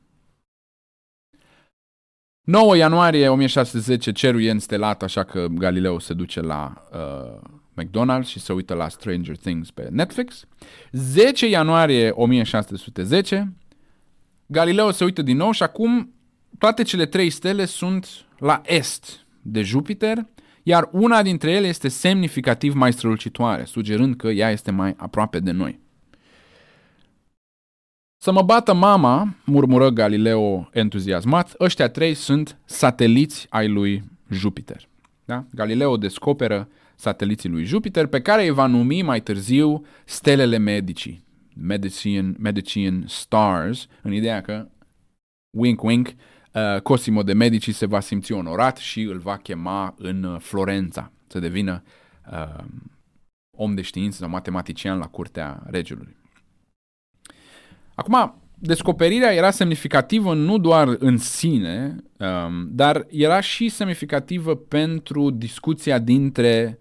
[2.41, 7.39] 9 ianuarie 1610 cerul e înstelat, așa că Galileo se duce la uh,
[7.83, 10.45] McDonald's și se uită la Stranger Things pe Netflix.
[10.91, 13.53] 10 ianuarie 1610
[14.45, 16.13] Galileo se uită din nou și acum
[16.57, 18.07] toate cele trei stele sunt
[18.39, 20.27] la est de Jupiter
[20.67, 25.51] iar una dintre ele este semnificativ mai strălucitoare, sugerând că ea este mai aproape de
[25.51, 25.79] noi.
[28.17, 34.87] Să mă bată mama, murmură Galileo entuziasmat, ăștia trei sunt sateliți ai lui Jupiter.
[35.25, 35.45] Da?
[35.53, 41.23] Galileo descoperă sateliții lui Jupiter, pe care îi va numi mai târziu stelele medicii,
[41.61, 44.67] Medician, Medician Stars, în ideea că,
[45.57, 46.13] wink wink, uh,
[46.83, 51.39] Cosimo de Medici se va simți onorat și îl va chema în uh, Florența să
[51.39, 51.83] devină
[52.31, 52.63] uh,
[53.57, 56.15] om de știință sau matematician la curtea regelui.
[57.95, 65.99] Acum, descoperirea era semnificativă nu doar în sine, um, dar era și semnificativă pentru discuția
[65.99, 66.79] dintre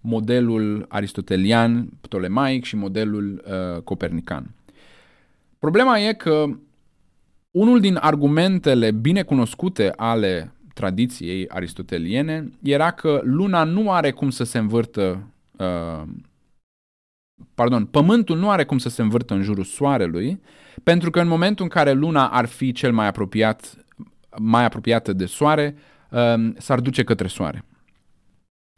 [0.00, 4.54] modelul aristotelian, ptolemaic și modelul uh, copernican.
[5.58, 6.46] Problema e că
[7.56, 14.44] unul din argumentele bine cunoscute ale tradiției aristoteliene era că luna nu are cum să
[14.44, 16.02] se învârtă uh,
[17.54, 20.40] pardon, pământul nu are cum să se învârtă în jurul soarelui,
[20.82, 23.84] pentru că în momentul în care luna ar fi cel mai apropiat
[24.38, 25.76] mai apropiată de soare,
[26.10, 27.64] uh, s-ar duce către soare.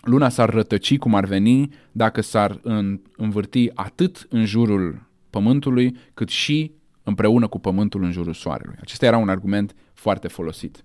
[0.03, 2.61] Luna s-ar rătăci cum ar veni dacă s-ar
[3.17, 6.73] învârti atât în jurul Pământului, cât și
[7.09, 8.77] împreună cu Pământul în jurul Soarelui.
[8.81, 10.85] Acesta era un argument foarte folosit.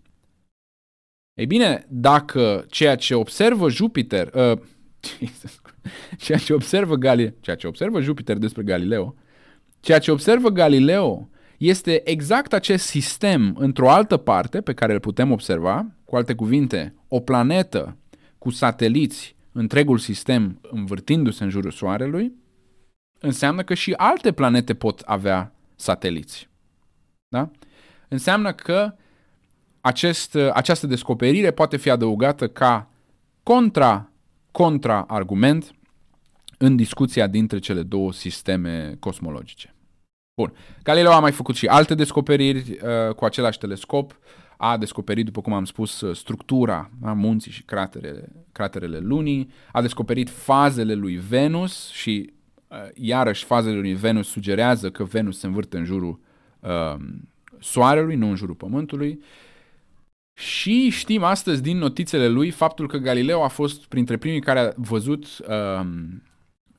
[1.33, 4.59] Ei bine, dacă ceea ce observă Jupiter, uh,
[6.23, 9.15] ceea ce observă Galileo, ceea ce observă Jupiter despre Galileo,
[9.79, 15.31] ceea ce observă Galileo este exact acest sistem într-o altă parte pe care îl putem
[15.31, 17.97] observa, cu alte cuvinte, o planetă
[18.37, 22.33] cu sateliți întregul sistem învârtindu-se în jurul Soarelui,
[23.19, 26.49] înseamnă că și alte planete pot avea sateliți.
[27.27, 27.49] Da?
[28.07, 28.95] Înseamnă că
[29.81, 32.89] acest, această descoperire poate fi adăugată ca
[33.43, 34.09] contra,
[34.51, 35.73] contra-argument
[36.57, 39.73] în discuția dintre cele două sisteme cosmologice.
[40.35, 40.53] Bun.
[40.83, 44.17] Galileo a mai făcut și alte descoperiri uh, cu același telescop
[44.57, 49.81] a descoperit, după cum am spus, uh, structura a munții și craterele, craterele lunii, a
[49.81, 52.42] descoperit fazele lui Venus și uh,
[52.93, 56.19] iarăși fazele lui Venus sugerează că Venus se învârte în jurul
[56.59, 56.95] uh,
[57.59, 59.23] Soarelui, nu în jurul Pământului.
[60.39, 64.73] Și știm astăzi din notițele lui faptul că Galileo a fost printre primii care a
[64.75, 65.85] văzut uh,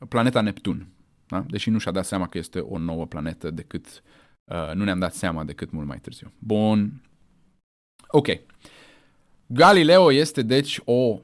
[0.09, 0.87] planeta Neptun.
[1.27, 1.45] Da?
[1.49, 4.03] Deși nu și-a dat seama că este o nouă planetă decât
[4.45, 6.33] uh, nu ne-am dat seama decât mult mai târziu.
[6.39, 7.03] Bun,
[8.17, 8.27] Ok.
[9.47, 11.21] Galileo este deci o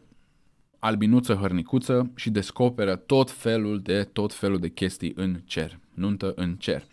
[0.81, 6.57] albinuță hărnicuță și descoperă tot felul de tot felul de chestii în cer, nuntă în
[6.59, 6.87] cer.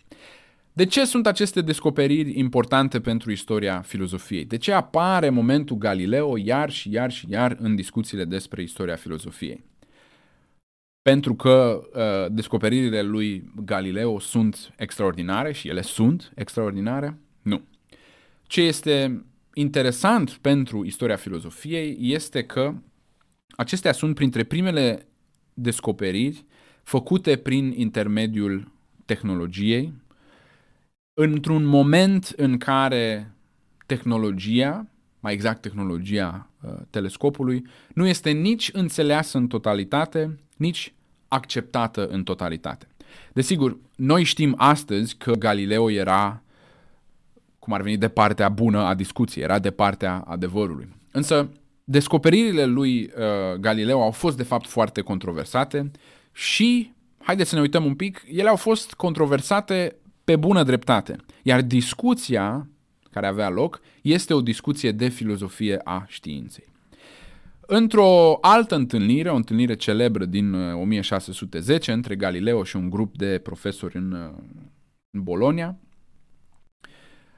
[0.72, 4.44] De ce sunt aceste descoperiri importante pentru istoria filozofiei?
[4.44, 9.64] De ce apare momentul Galileo iar și iar și iar în discuțiile despre istoria filozofiei?
[11.02, 17.18] Pentru că uh, descoperirile lui Galileo sunt extraordinare și ele sunt extraordinare?
[17.42, 17.62] Nu.
[18.46, 19.24] Ce este
[19.54, 22.74] interesant pentru istoria filozofiei este că
[23.56, 25.06] acestea sunt printre primele
[25.54, 26.44] descoperiri
[26.82, 28.72] făcute prin intermediul
[29.04, 29.92] tehnologiei,
[31.14, 33.32] într-un moment în care
[33.86, 34.86] tehnologia,
[35.20, 40.92] mai exact tehnologia uh, telescopului, nu este nici înțeleasă în totalitate, nici
[41.28, 42.86] acceptată în totalitate.
[43.32, 46.42] Desigur, noi știm astăzi că Galileo era
[47.58, 50.88] cum ar veni de partea bună a discuției, era de partea adevărului.
[51.10, 51.50] Însă,
[51.90, 55.90] descoperirile lui uh, Galileo au fost de fapt foarte controversate
[56.32, 61.16] și, haideți să ne uităm un pic, ele au fost controversate pe bună dreptate.
[61.42, 62.68] Iar discuția
[63.10, 66.66] care avea loc este o discuție de filozofie a științei.
[67.60, 73.40] Într-o altă întâlnire, o întâlnire celebră din 1610 uh, între Galileo și un grup de
[73.42, 74.42] profesori în, uh,
[75.10, 75.76] în Bologna,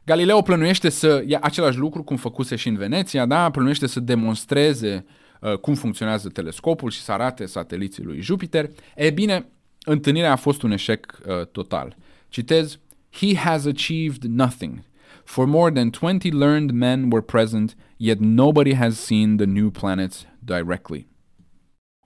[0.04, 3.50] Galileo plănuiește să ia același lucru cum făcuse și în Veneția, da?
[3.50, 5.04] plănuiește să demonstreze
[5.40, 8.68] uh, cum funcționează telescopul și să arate sateliții lui Jupiter.
[8.96, 9.48] E bine,
[9.84, 11.96] întâlnirea a fost un eșec uh, total.
[12.28, 12.78] Citez,
[13.10, 14.82] He has achieved nothing.
[15.24, 20.26] For more than 20 learned men were present, yet nobody has seen the new planets
[20.38, 21.08] directly.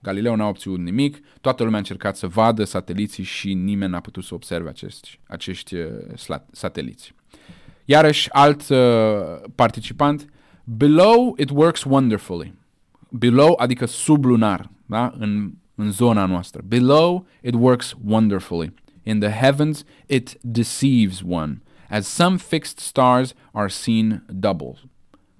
[0.01, 4.23] Galileo n-a obținut nimic, toată lumea a încercat să vadă sateliții și nimeni n-a putut
[4.23, 7.13] să observe acești, acești uh, sateliți.
[7.85, 8.77] Iarăși, alt uh,
[9.55, 10.29] participant,
[10.63, 12.53] below it works wonderfully.
[13.09, 15.13] Below, adică sublunar, da?
[15.17, 16.61] în, în zona noastră.
[16.65, 18.73] Below it works wonderfully.
[19.03, 24.73] In the heavens it deceives one, as some fixed stars are seen double.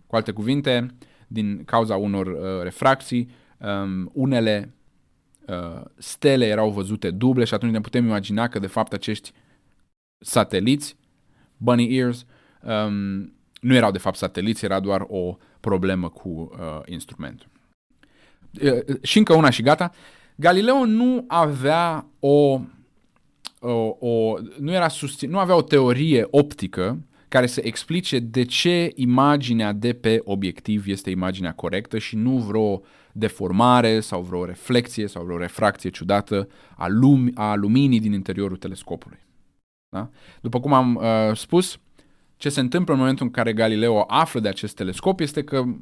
[0.07, 0.87] Cu alte cuvinte,
[1.27, 4.73] din cauza unor uh, refracții, um, unele
[5.47, 9.31] uh, stele erau văzute duble și atunci ne putem imagina că de fapt acești
[10.17, 10.95] sateliți
[11.57, 12.25] bunny ears,
[12.65, 17.47] um, nu erau de fapt sateliți, era doar o problemă cu uh, instrumentul.
[18.61, 19.91] Uh, și încă una și gata.
[20.35, 22.61] Galileo nu avea o,
[23.59, 28.91] o, o nu era susțin, nu avea o teorie optică care să explice de ce
[28.95, 35.23] imaginea de pe obiectiv este imaginea corectă și nu vreo deformare sau vreo reflexie sau
[35.23, 36.47] vreo refracție ciudată
[36.77, 39.19] a, lumi, a luminii din interiorul telescopului.
[39.89, 40.09] Da?
[40.41, 41.79] După cum am uh, spus,
[42.37, 45.73] ce se întâmplă în momentul în care Galileo află de acest telescop este că uh,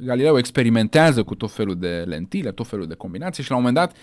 [0.00, 3.80] Galileo experimentează cu tot felul de lentile, tot felul de combinații și la un moment
[3.80, 3.96] dat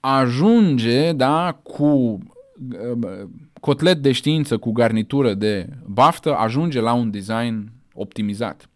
[0.00, 3.22] ajunge da, cu uh,
[3.60, 8.68] cotlet de știință cu garnitură de baftă, ajunge la un design optimizat.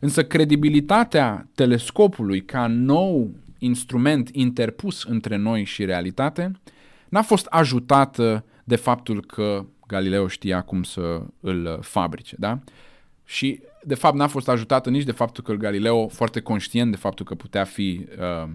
[0.00, 6.52] Însă credibilitatea telescopului ca nou instrument interpus între noi și realitate
[7.08, 12.58] n-a fost ajutată de faptul că Galileo știa cum să îl fabrice, da?
[13.24, 17.24] Și, de fapt, n-a fost ajutată nici de faptul că Galileo, foarte conștient de faptul
[17.24, 18.50] că putea fi uh,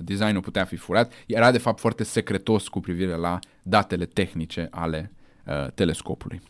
[0.00, 5.12] designul putea fi furat, era de fapt foarte secretos cu privire la datele tehnice ale
[5.46, 6.40] uh, telescopului.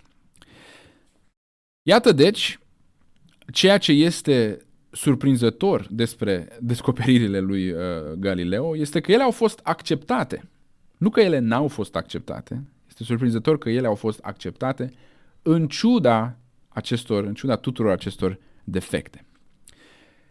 [1.82, 2.58] Iată deci
[3.52, 4.58] ceea ce este
[4.90, 7.80] surprinzător despre descoperirile lui uh,
[8.16, 10.48] Galileo este că ele au fost acceptate.
[10.96, 12.62] Nu că ele n-au fost acceptate,
[13.00, 14.92] este surprinzător că ele au fost acceptate
[15.42, 16.36] în ciuda
[16.68, 19.24] acestor, în ciuda tuturor acestor defecte.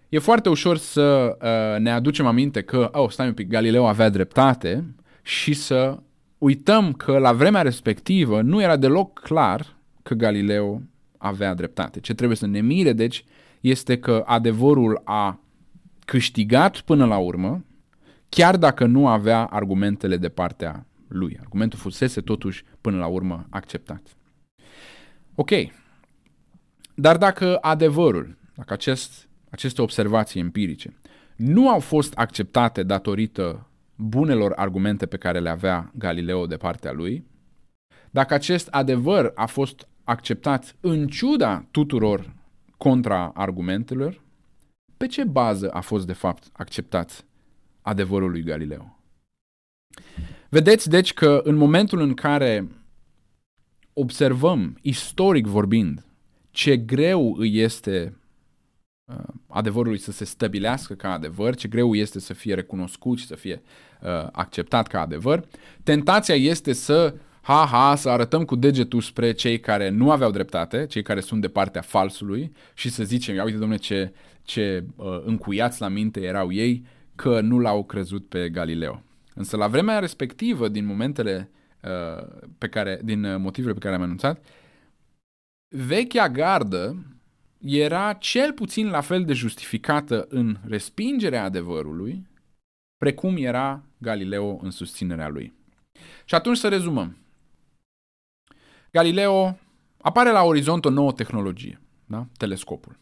[0.10, 4.10] E foarte ușor să uh, ne aducem aminte că, oh, stai un pic, Galileo avea
[4.10, 5.98] dreptate și să
[6.38, 10.82] uităm că la vremea respectivă nu era deloc clar că Galileo
[11.18, 12.00] avea dreptate.
[12.00, 13.26] Ce trebuie să ne mire, deci,
[13.62, 15.40] este că adevărul a
[16.06, 17.66] câștigat până la urmă,
[18.30, 21.38] chiar dacă nu avea argumentele de partea lui.
[21.40, 24.16] Argumentul fusese totuși până la urmă acceptat.
[25.36, 25.52] Ok.
[26.96, 30.94] Dar dacă adevărul, dacă acest, aceste observații empirice
[31.36, 37.26] nu au fost acceptate datorită bunelor argumente pe care le avea Galileo de partea lui,
[38.12, 42.36] dacă acest adevăr a fost acceptat în ciuda tuturor
[42.78, 44.22] contraargumentelor,
[44.98, 47.26] pe ce bază a fost de fapt acceptat
[47.82, 49.00] adevărul lui Galileo?
[50.50, 52.68] Vedeți, deci, că în momentul în care
[53.94, 56.06] observăm, istoric vorbind,
[56.52, 58.18] ce greu îi este
[59.06, 59.16] uh,
[59.48, 63.62] adevărului să se stabilească ca adevăr, ce greu este să fie recunoscut și să fie
[64.02, 65.48] uh, acceptat ca adevăr,
[65.84, 71.02] tentația este să ha-ha, să arătăm cu degetul spre cei care nu aveau dreptate, cei
[71.02, 75.82] care sunt de partea falsului și să zicem, ia uite domnule ce, ce uh, încuiați
[75.82, 79.02] la minte erau ei că nu l-au crezut pe Galileo.
[79.38, 81.50] Însă la vremea respectivă, din momentele
[81.84, 84.46] uh, pe care, din uh, motivele pe care am anunțat,
[85.76, 87.06] vechea gardă
[87.60, 92.28] era cel puțin la fel de justificată în respingerea adevărului,
[92.98, 95.54] precum era Galileo în susținerea lui.
[96.26, 97.18] Și atunci să rezumăm.
[98.92, 99.58] Galileo
[99.98, 102.28] apare la orizont o nouă tehnologie, da?
[102.38, 102.98] telescopul.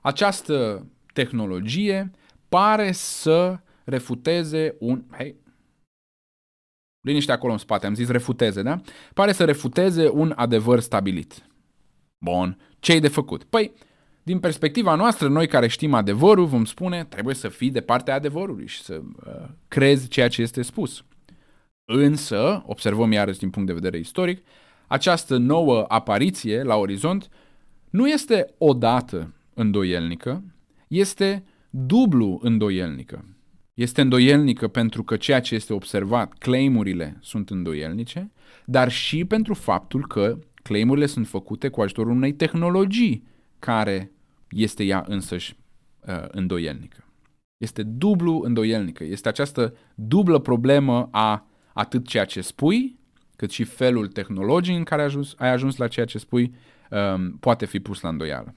[0.00, 2.10] Această tehnologie
[2.48, 5.04] pare să refuteze un...
[5.10, 5.41] Hei,
[7.02, 8.80] liniște acolo în spate, am zis refuteze, da?
[9.14, 11.46] Pare să refuteze un adevăr stabilit.
[12.18, 13.44] Bun, ce-i de făcut?
[13.44, 13.72] Păi,
[14.22, 18.66] din perspectiva noastră, noi care știm adevărul, vom spune, trebuie să fii de partea adevărului
[18.66, 21.04] și să uh, crezi ceea ce este spus.
[21.84, 24.44] Însă, observăm iarăși din punct de vedere istoric,
[24.86, 27.28] această nouă apariție la orizont
[27.90, 30.44] nu este odată îndoielnică,
[30.88, 33.24] este dublu îndoielnică.
[33.82, 38.30] Este îndoielnică pentru că ceea ce este observat, claimurile sunt îndoielnice,
[38.64, 43.24] dar și pentru faptul că claimurile sunt făcute cu ajutorul unei tehnologii
[43.58, 44.12] care
[44.50, 45.56] este ea însăși
[46.06, 47.04] uh, îndoielnică.
[47.56, 49.04] Este dublu îndoielnică.
[49.04, 52.98] Este această dublă problemă a atât ceea ce spui,
[53.36, 56.54] cât și felul tehnologic în care ai ajuns, ai ajuns la ceea ce spui,
[56.90, 58.54] um, poate fi pus la îndoială.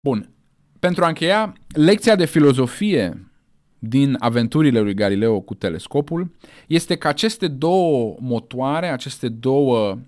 [0.00, 0.34] Bun.
[0.80, 3.30] Pentru a încheia, lecția de filozofie
[3.78, 6.34] din aventurile lui Galileo cu telescopul
[6.66, 9.98] este că aceste două motoare, aceste două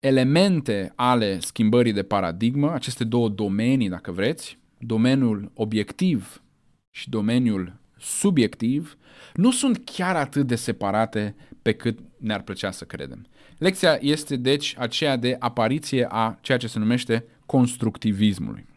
[0.00, 6.42] elemente ale schimbării de paradigmă, aceste două domenii, dacă vreți, domeniul obiectiv
[6.90, 8.98] și domeniul subiectiv,
[9.34, 13.26] nu sunt chiar atât de separate pe cât ne-ar plăcea să credem.
[13.58, 18.67] Lecția este deci aceea de apariție a ceea ce se numește constructivismului.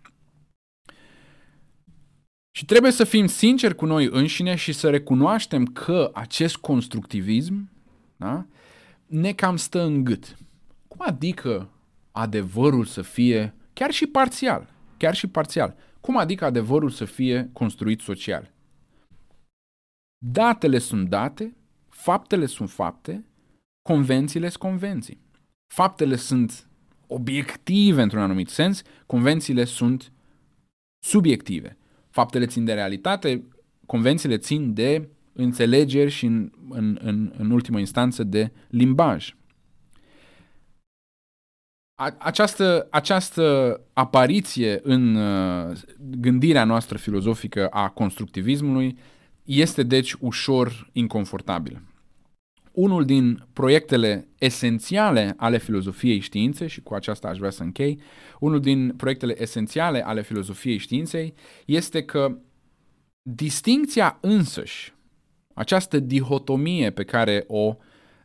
[2.51, 7.69] Și trebuie să fim sinceri cu noi înșine și să recunoaștem că acest constructivism
[8.17, 8.45] da,
[9.05, 10.37] ne cam stă în gât.
[10.87, 11.69] Cum adică
[12.11, 17.99] adevărul să fie, chiar și parțial, chiar și parțial, cum adică adevărul să fie construit
[17.99, 18.51] social?
[20.25, 21.55] Datele sunt date,
[21.89, 23.25] faptele sunt fapte,
[23.81, 25.19] convențiile sunt convenții.
[25.73, 26.67] Faptele sunt
[27.07, 30.11] obiective într-un anumit sens, convențiile sunt
[31.05, 31.77] subiective.
[32.11, 33.43] Faptele țin de realitate,
[33.85, 39.35] convențiile țin de înțelegeri și în, în, în, în ultimă instanță de limbaj.
[42.17, 45.77] Această, această apariție în uh,
[46.19, 48.97] gândirea noastră filozofică a constructivismului
[49.43, 51.81] este deci ușor inconfortabil.
[52.71, 58.01] Unul din proiectele esențiale ale filozofiei științei, și cu aceasta aș vrea să închei,
[58.39, 61.33] unul din proiectele esențiale ale filozofiei științei
[61.65, 62.37] este că
[63.21, 64.93] distincția însăși,
[65.53, 67.75] această dihotomie pe care o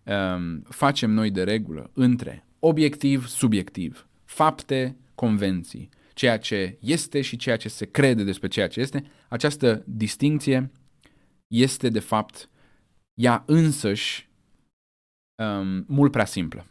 [0.05, 7.69] um, facem noi de regulă între obiectiv-subiectiv, fapte, convenții, ceea ce este și ceea ce
[7.69, 10.71] se crede despre ceea ce este, această distinție
[11.47, 12.51] este de fapt
[13.15, 14.26] ea însăși
[15.37, 16.67] um, mult prea simplă.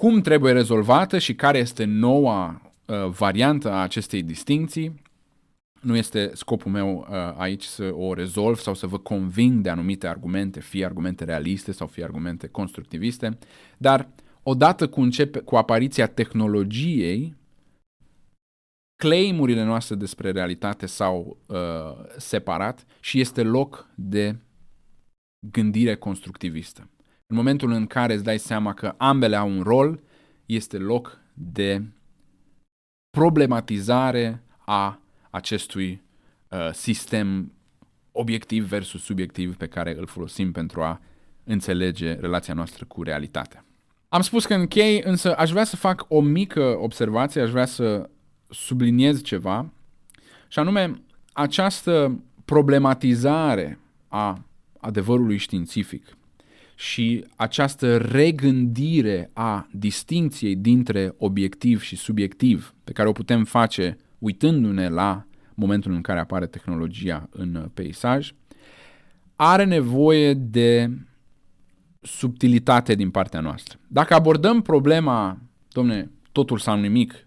[0.00, 5.02] Cum trebuie rezolvată și care este noua uh, variantă a acestei distinții,
[5.80, 10.06] nu este scopul meu uh, aici să o rezolv sau să vă conving de anumite
[10.06, 13.38] argumente, fie argumente realiste sau fie argumente constructiviste,
[13.78, 14.08] dar
[14.42, 17.36] odată cu, începe, cu apariția tehnologiei,
[18.96, 21.56] claimurile noastre despre realitate s-au uh,
[22.16, 24.36] separat și este loc de
[25.40, 26.88] gândire constructivistă.
[27.26, 30.00] În momentul în care îți dai seama că ambele au un rol,
[30.46, 31.82] este loc de
[33.10, 36.02] problematizare a acestui
[36.48, 37.52] uh, sistem
[38.12, 41.00] obiectiv versus subiectiv pe care îl folosim pentru a
[41.44, 43.64] înțelege relația noastră cu realitatea.
[44.08, 48.10] Am spus că închei, însă aș vrea să fac o mică observație, aș vrea să
[48.48, 49.72] subliniez ceva,
[50.48, 53.78] și anume această problematizare
[54.08, 54.44] a
[54.80, 56.16] adevărului științific
[56.74, 64.88] și această regândire a distinției dintre obiectiv și subiectiv pe care o putem face uitându-ne
[64.88, 65.24] la
[65.54, 68.32] momentul în care apare tehnologia în peisaj,
[69.36, 70.90] are nevoie de
[72.00, 73.78] subtilitate din partea noastră.
[73.86, 77.26] Dacă abordăm problema, domne, totul sau nimic,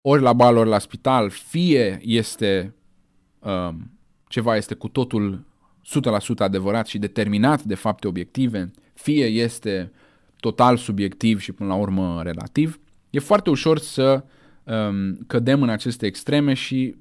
[0.00, 2.74] ori la bal, ori la spital, fie este
[3.38, 3.74] uh,
[4.28, 5.46] ceva este cu totul
[5.82, 9.92] 100% adevărat și determinat de fapte obiective, fie este
[10.40, 12.80] total subiectiv și până la urmă relativ,
[13.10, 14.24] e foarte ușor să
[14.64, 16.96] um, cădem în aceste extreme și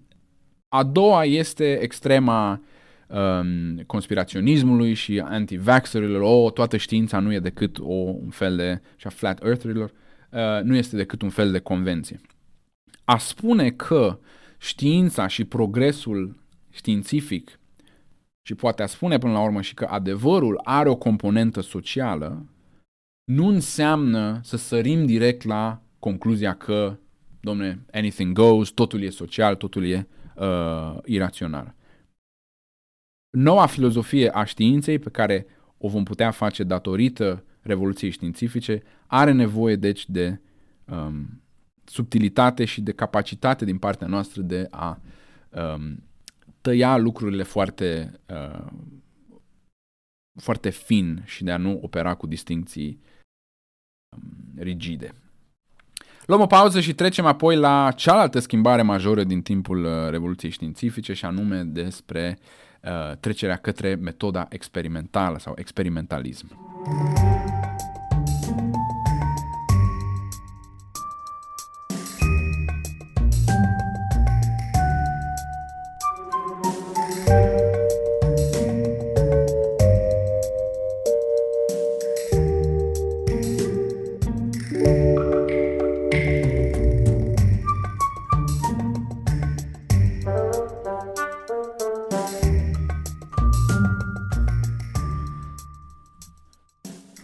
[0.69, 2.61] a doua este extrema
[3.07, 9.07] um, conspiraționismului și anti-vaxxerilor, o, toată știința nu e decât o, un fel de, și
[9.07, 9.91] a flat eartherilor,
[10.29, 12.19] uh, nu este decât un fel de convenție.
[13.03, 14.19] A spune că
[14.57, 16.35] știința și progresul
[16.69, 17.59] științific
[18.41, 22.45] și poate a spune până la urmă și că adevărul are o componentă socială,
[23.23, 26.97] nu înseamnă să sărim direct la concluzia că,
[27.39, 31.75] domne, anything goes, totul e social, totul e uh, irațional.
[33.37, 35.45] Noua filozofie a științei pe care
[35.77, 40.39] o vom putea face datorită revoluției științifice are nevoie deci de
[40.85, 41.41] um,
[41.83, 45.01] subtilitate și de capacitate din partea noastră de a
[45.49, 46.03] um,
[46.61, 48.65] tăia lucrurile foarte, uh,
[50.41, 53.01] foarte fin și de a nu opera cu distinții
[54.15, 55.13] um, rigide.
[56.25, 61.13] Luăm o pauză și trecem apoi la cealaltă schimbare majoră din timpul uh, Revoluției Științifice
[61.13, 62.39] și anume despre
[62.81, 66.57] uh, trecerea către metoda experimentală sau experimentalism.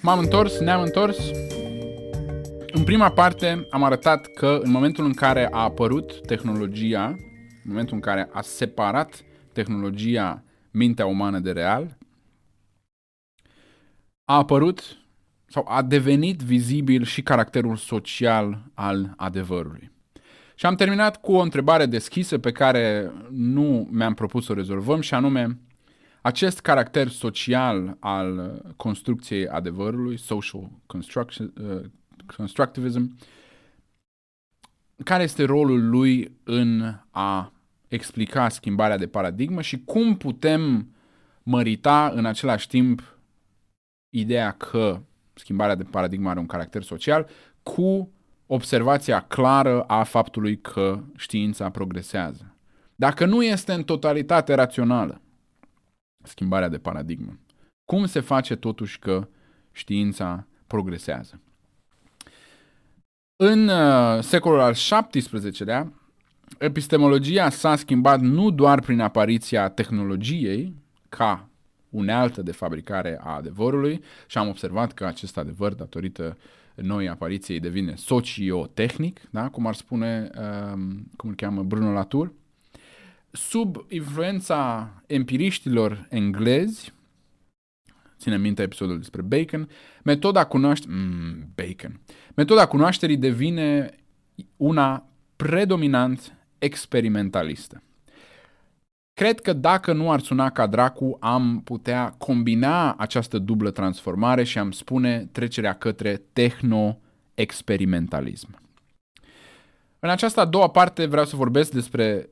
[0.07, 1.17] M-am întors, ne-am întors.
[2.73, 7.95] În prima parte am arătat că în momentul în care a apărut tehnologia, în momentul
[7.95, 11.97] în care a separat tehnologia mintea umană de real,
[14.25, 14.97] a apărut
[15.45, 19.91] sau a devenit vizibil și caracterul social al adevărului.
[20.55, 25.01] Și am terminat cu o întrebare deschisă pe care nu mi-am propus să o rezolvăm
[25.01, 25.59] și anume
[26.28, 31.84] acest caracter social al construcției adevărului, social uh,
[32.36, 33.17] constructivism,
[35.03, 37.53] care este rolul lui în a
[37.88, 40.88] explica schimbarea de paradigmă și cum putem
[41.43, 43.17] mărita în același timp
[44.09, 45.01] ideea că
[45.34, 47.28] schimbarea de paradigmă are un caracter social
[47.63, 48.11] cu
[48.45, 52.55] observația clară a faptului că știința progresează.
[52.95, 55.21] Dacă nu este în totalitate rațională
[56.28, 57.39] schimbarea de paradigmă,
[57.86, 59.28] cum se face totuși că
[59.71, 61.41] știința progresează?
[63.43, 65.93] În uh, secolul al XVII-lea,
[66.57, 70.75] epistemologia s-a schimbat nu doar prin apariția tehnologiei
[71.09, 71.49] ca
[71.89, 76.38] unealtă de fabricare a adevărului și am observat că acest adevăr, datorită
[76.75, 79.49] noi apariției, devine sociotehnic, da?
[79.49, 80.30] cum ar spune,
[80.73, 82.32] um, cum îl cheamă Bruno Latour,
[83.32, 86.93] sub influența empiriștilor englezi,
[88.19, 89.69] ține minte episodul despre Bacon,
[90.03, 90.88] metoda cunoaște...
[90.89, 91.99] Mm, bacon.
[92.36, 93.95] Metoda cunoașterii devine
[94.57, 95.05] una
[95.36, 97.82] predominant experimentalistă.
[99.13, 104.57] Cred că dacă nu ar suna ca dracu, am putea combina această dublă transformare și
[104.57, 108.59] am spune trecerea către tehno-experimentalism.
[109.99, 112.30] În această a doua parte vreau să vorbesc despre um,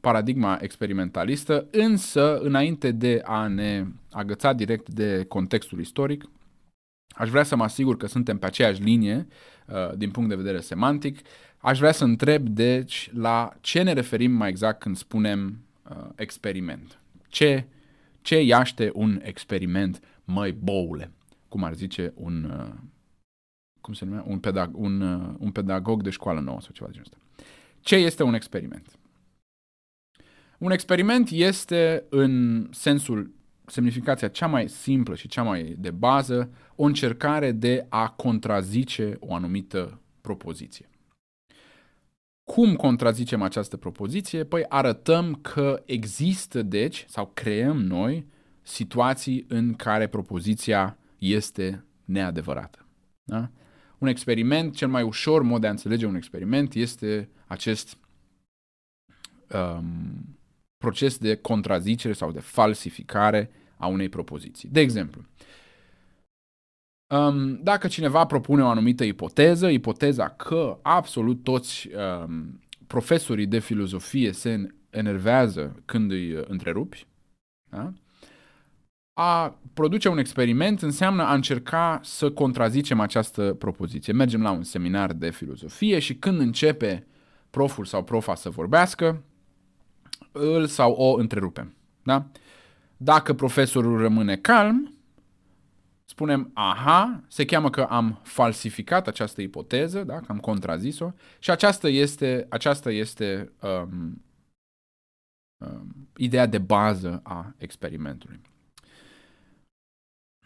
[0.00, 6.28] paradigma experimentalistă, însă înainte de a ne agăța direct de contextul istoric,
[7.08, 9.26] aș vrea să mă asigur că suntem pe aceeași linie
[9.66, 11.18] uh, din punct de vedere semantic.
[11.58, 15.58] Aș vrea să întreb, deci, la ce ne referim mai exact când spunem
[15.90, 16.98] uh, experiment?
[17.28, 17.64] Ce,
[18.20, 21.10] ce iaște un experiment, măi, boule?
[21.48, 22.74] Cum ar zice un, uh,
[23.80, 24.24] cum se numea?
[24.26, 27.27] Un, pedag- un, uh, un pedagog de școală nouă sau ceva de genul ăsta.
[27.80, 28.98] Ce este un experiment?
[30.58, 33.34] Un experiment este, în sensul,
[33.66, 39.34] semnificația cea mai simplă și cea mai de bază, o încercare de a contrazice o
[39.34, 40.88] anumită propoziție.
[42.50, 44.44] Cum contrazicem această propoziție?
[44.44, 48.26] Păi arătăm că există, deci, sau creăm noi
[48.62, 52.86] situații în care propoziția este neadevărată.
[53.24, 53.50] Da?
[53.98, 57.98] Un experiment, cel mai ușor mod de a înțelege un experiment este acest
[59.52, 60.38] um,
[60.78, 64.68] proces de contrazicere sau de falsificare a unei propoziții.
[64.68, 65.24] De exemplu,
[67.14, 74.32] um, dacă cineva propune o anumită ipoteză, ipoteza că absolut toți um, profesorii de filozofie
[74.32, 77.06] se enervează când îi uh, întrerupi,
[77.70, 77.92] da?
[79.20, 84.12] a produce un experiment înseamnă a încerca să contrazicem această propoziție.
[84.12, 87.06] Mergem la un seminar de filozofie și când începe
[87.58, 89.22] proful sau profa să vorbească,
[90.32, 91.74] îl sau o întrerupem.
[92.02, 92.26] Da?
[92.96, 94.94] Dacă profesorul rămâne calm,
[96.04, 100.20] spunem, aha, se cheamă că am falsificat această ipoteză, da?
[100.20, 104.24] că am contrazis-o și aceasta este, aceasta este um,
[105.64, 108.40] um, ideea de bază a experimentului.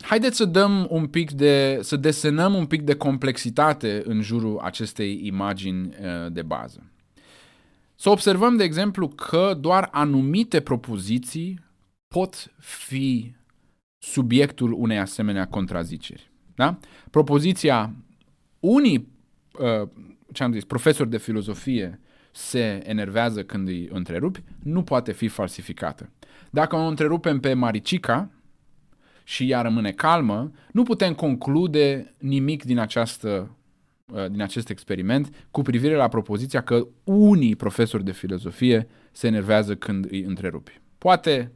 [0.02, 5.26] Haideți să dăm un pic de, să desenăm un pic de complexitate în jurul acestei
[5.26, 6.91] imagini uh, de bază.
[8.02, 11.60] Să observăm, de exemplu, că doar anumite propoziții
[12.08, 13.34] pot fi
[13.98, 16.30] subiectul unei asemenea contraziceri.
[16.54, 16.78] Da?
[17.10, 17.94] Propoziția
[18.60, 19.08] unii,
[19.58, 19.88] uh,
[20.32, 22.00] ce am zis, profesori de filozofie
[22.32, 26.10] se enervează când îi întrerupi, nu poate fi falsificată.
[26.50, 28.30] Dacă o întrerupem pe Maricica
[29.24, 33.61] și ea rămâne calmă, nu putem conclude nimic din această Uh,
[34.30, 40.06] din acest experiment cu privire la propoziția că unii profesori de filozofie se enervează când
[40.10, 40.80] îi întrerupi.
[40.98, 41.52] Poate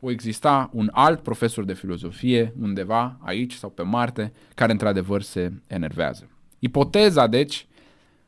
[0.00, 5.52] o exista un alt profesor de filozofie undeva aici sau pe Marte care într-adevăr se
[5.66, 6.28] enervează.
[6.58, 7.66] Ipoteza, deci,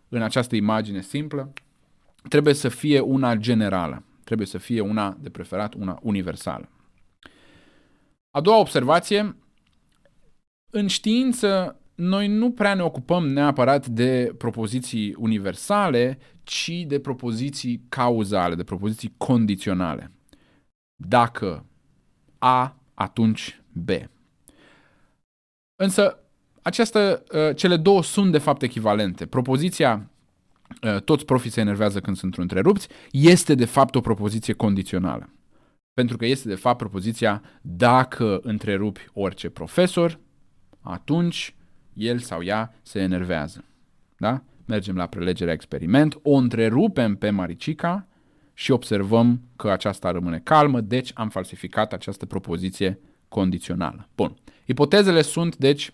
[0.08, 1.52] în această imagine simplă,
[2.28, 6.68] trebuie să fie una generală, trebuie să fie una de preferat, una universală.
[8.30, 9.36] A doua observație,
[10.70, 18.54] în știință noi nu prea ne ocupăm neapărat de propoziții universale, ci de propoziții cauzale,
[18.54, 20.12] de propoziții condiționale.
[20.94, 21.66] Dacă
[22.38, 23.88] A, atunci B.
[25.76, 26.18] Însă,
[26.62, 29.26] această, uh, cele două sunt de fapt echivalente.
[29.26, 30.10] Propoziția
[30.82, 35.30] uh, toți profii se enervează când sunt întrerupți, este de fapt o propoziție condițională.
[35.94, 40.18] Pentru că este de fapt propoziția dacă întrerupi orice profesor,
[40.80, 41.54] atunci
[41.92, 43.64] el sau ea se enervează.
[44.16, 44.42] Da?
[44.64, 48.06] Mergem la prelegerea experiment, o întrerupem pe Maricica
[48.54, 54.08] și observăm că aceasta rămâne calmă, deci am falsificat această propoziție condițională.
[54.16, 54.36] Bun.
[54.64, 55.92] Ipotezele sunt, deci,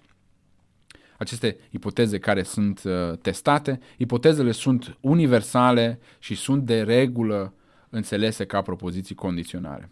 [1.18, 7.54] aceste ipoteze care sunt uh, testate, ipotezele sunt universale și sunt de regulă
[7.90, 9.90] înțelese ca propoziții condiționale.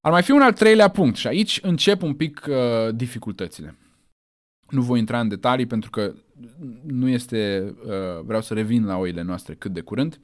[0.00, 3.76] Ar mai fi un al treilea punct și aici încep un pic uh, dificultățile.
[4.70, 6.14] Nu voi intra în detalii pentru că
[6.82, 10.20] nu este, uh, vreau să revin la oile noastre cât de curând.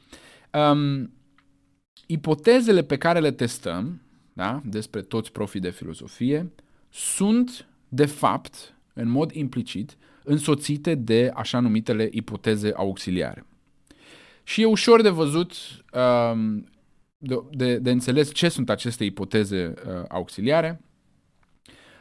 [0.52, 1.12] Um,
[2.06, 4.00] ipotezele pe care le testăm,
[4.32, 6.52] da, despre toți profii de filozofie,
[6.90, 13.46] sunt, de fapt, în mod implicit, însoțite de așa numitele ipoteze auxiliare.
[14.42, 15.52] Și e ușor de văzut,
[16.32, 16.68] um,
[17.18, 20.80] de, de, de înțeles ce sunt aceste ipoteze uh, auxiliare.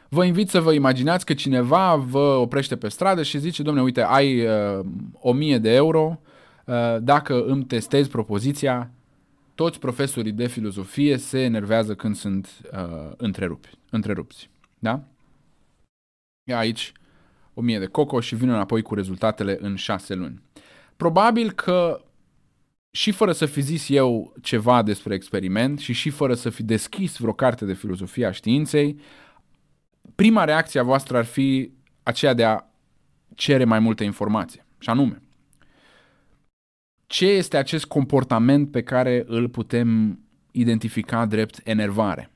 [0.08, 4.02] Vă invit să vă imaginați că cineva vă oprește pe stradă și zice, domne, uite,
[4.02, 6.20] ai uh, 1000 de euro,
[6.64, 8.90] uh, dacă îmi testezi propoziția,
[9.54, 14.50] toți profesorii de filozofie se enervează când sunt uh, întrerupi, întrerupți.
[14.78, 15.02] Da?
[16.48, 16.92] Ia aici
[17.54, 20.42] 1000 de coco și vin înapoi cu rezultatele în 6 luni.
[20.96, 22.04] Probabil că
[22.90, 27.16] și fără să fi zis eu ceva despre experiment și și fără să fi deschis
[27.16, 28.98] vreo carte de filozofie a științei,
[30.14, 32.64] prima reacție a voastră ar fi aceea de a
[33.34, 34.62] cere mai multe informații.
[34.78, 35.22] Și anume,
[37.06, 40.18] ce este acest comportament pe care îl putem
[40.50, 42.30] identifica drept enervare?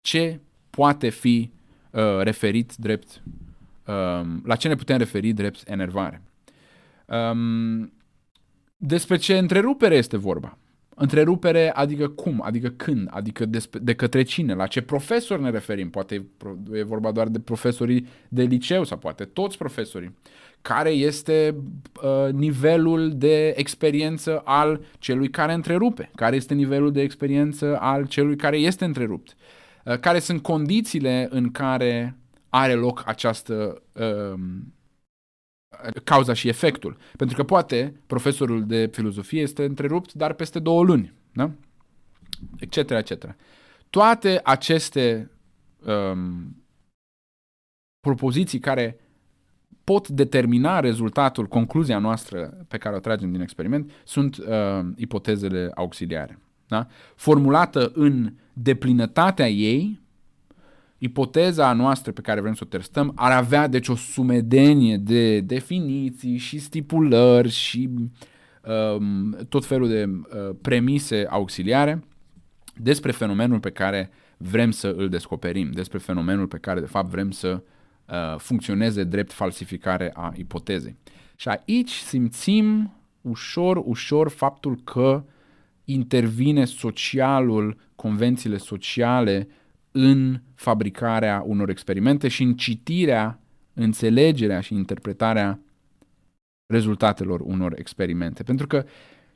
[0.00, 0.40] Ce
[0.70, 1.50] poate fi
[1.90, 3.22] uh, referit drept
[3.86, 6.22] uh, la ce ne putem referi drept enervare?
[7.06, 7.92] Um,
[8.76, 10.58] despre ce întrerupere este vorba?
[10.98, 12.42] Întrerupere adică cum?
[12.44, 13.08] Adică când?
[13.10, 14.54] Adică despre, de către cine?
[14.54, 15.90] La ce profesor ne referim?
[15.90, 16.26] Poate
[16.72, 20.16] e vorba doar de profesorii de liceu sau poate toți profesorii.
[20.62, 21.54] Care este
[22.02, 26.10] uh, nivelul de experiență al celui care întrerupe?
[26.14, 29.36] Care este nivelul de experiență al celui care este întrerupt?
[29.84, 32.16] Uh, care sunt condițiile în care
[32.48, 34.38] are loc această uh,
[36.04, 36.96] cauza și efectul.
[37.16, 41.12] Pentru că poate profesorul de filozofie este întrerupt, dar peste două luni.
[41.32, 41.50] Da?
[42.58, 42.76] Etc.
[42.90, 43.34] etc.
[43.90, 45.30] Toate aceste
[45.84, 46.56] um,
[48.00, 49.00] propoziții care
[49.84, 54.44] pot determina rezultatul, concluzia noastră pe care o tragem din experiment, sunt uh,
[54.96, 56.38] ipotezele auxiliare.
[56.66, 56.86] Da?
[57.14, 60.00] Formulată în deplinătatea ei,
[60.98, 66.36] ipoteza noastră pe care vrem să o testăm ar avea deci o sumedenie de definiții
[66.36, 72.04] și stipulări și um, tot felul de uh, premise auxiliare
[72.74, 77.30] despre fenomenul pe care vrem să îl descoperim, despre fenomenul pe care de fapt vrem
[77.30, 77.62] să
[78.08, 80.96] uh, funcționeze drept falsificare a ipotezei.
[81.36, 85.24] Și aici simțim ușor, ușor faptul că
[85.84, 89.48] intervine socialul, convențiile sociale
[89.98, 93.40] în fabricarea unor experimente și în citirea,
[93.74, 95.60] înțelegerea și interpretarea
[96.66, 98.42] rezultatelor unor experimente.
[98.42, 98.84] Pentru că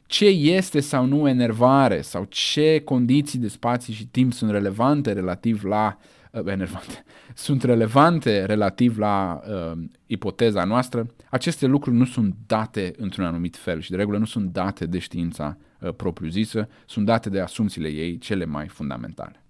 [0.07, 5.65] ce este sau nu enervare sau ce condiții de spații și timp sunt relevante relativ
[5.65, 5.99] la
[6.31, 7.05] uh, enervante,
[7.35, 13.81] sunt relevante relativ la uh, ipoteza noastră, aceste lucruri nu sunt date într-un anumit fel
[13.81, 18.19] și de regulă nu sunt date de știința uh, propriu-zisă, sunt date de asumțiile ei
[18.19, 19.43] cele mai fundamentale.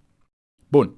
[0.71, 0.95] Bun.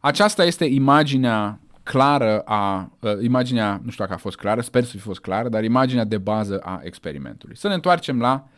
[0.00, 4.90] Aceasta este imaginea clară a, uh, imaginea, nu știu dacă a fost clară, sper să
[4.90, 7.56] fi fost clară, dar imaginea de bază a experimentului.
[7.56, 8.48] Să ne întoarcem la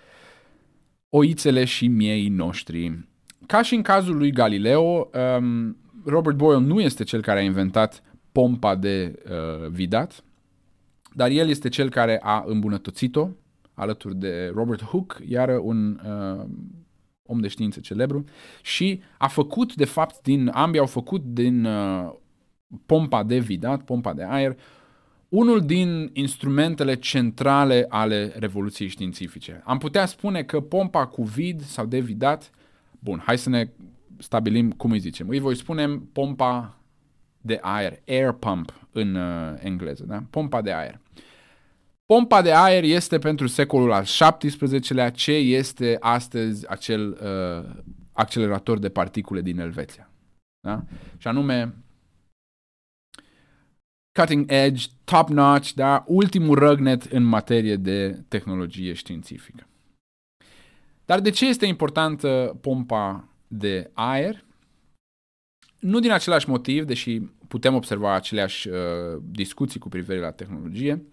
[1.09, 3.09] oițele și miei noștri.
[3.47, 8.03] Ca și în cazul lui Galileo, um, Robert Boyle nu este cel care a inventat
[8.33, 10.25] pompa de uh, vidat,
[11.15, 13.29] dar el este cel care a îmbunătățit-o
[13.75, 16.45] alături de Robert Hooke, iar un uh,
[17.31, 18.25] om de știință celebru,
[18.63, 22.13] și a făcut, de fapt, din ambii au făcut din uh,
[22.87, 24.57] pompa de vidat, pompa de aer,
[25.29, 29.63] unul din instrumentele centrale ale revoluției științifice.
[29.65, 32.51] Am putea spune că pompa cu vid sau de vidat,
[32.99, 33.69] bun, hai să ne
[34.19, 35.29] stabilim cum îi zicem.
[35.29, 36.79] Îi voi spune pompa
[37.41, 40.23] de aer, air pump în uh, engleză, da?
[40.31, 40.95] pompa de aer.
[40.95, 41.31] Uh,
[42.11, 44.05] Pompa de aer este pentru secolul al
[44.39, 47.83] XVII-lea ce este astăzi acel uh,
[48.13, 50.11] accelerator de particule din Elveția.
[50.61, 50.85] Da?
[51.17, 51.75] Și anume
[54.19, 56.05] cutting edge, top notch, da?
[56.07, 59.67] ultimul răgnet în materie de tehnologie științifică.
[61.05, 64.45] Dar de ce este importantă pompa de aer?
[65.79, 68.77] Nu din același motiv, deși putem observa aceleași uh,
[69.23, 71.05] discuții cu privire la tehnologie,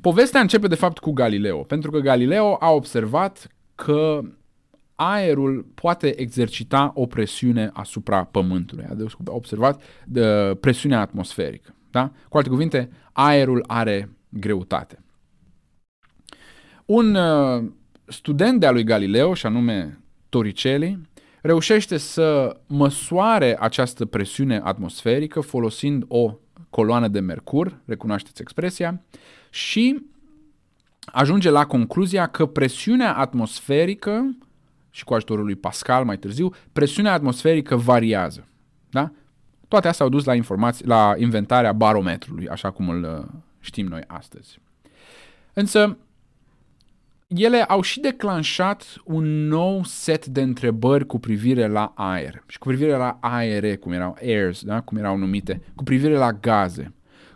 [0.00, 4.20] povestea începe de fapt cu Galileo, pentru că Galileo a observat că
[4.94, 8.84] aerul poate exercita o presiune asupra Pământului.
[8.84, 11.74] A observat de presiunea atmosferică.
[11.90, 12.12] Da?
[12.28, 15.02] Cu alte cuvinte, aerul are greutate.
[16.84, 17.70] Un uh,
[18.04, 21.00] student de-a lui Galileo, și anume Torricelli,
[21.42, 26.34] reușește să măsoare această presiune atmosferică folosind o
[26.70, 29.02] coloană de mercur, recunoașteți expresia,
[29.54, 30.02] și
[31.04, 34.36] ajunge la concluzia că presiunea atmosferică,
[34.90, 38.46] și cu ajutorul lui Pascal mai târziu, presiunea atmosferică variază.
[38.90, 39.10] Da?
[39.68, 44.04] Toate astea au dus la, informații, la inventarea barometrului, așa cum îl uh, știm noi
[44.06, 44.58] astăzi.
[45.52, 45.96] Însă,
[47.26, 52.66] ele au și declanșat un nou set de întrebări cu privire la aer și cu
[52.66, 54.80] privire la aere, cum erau airs, da?
[54.80, 56.92] cum erau numite, cu privire la gaze.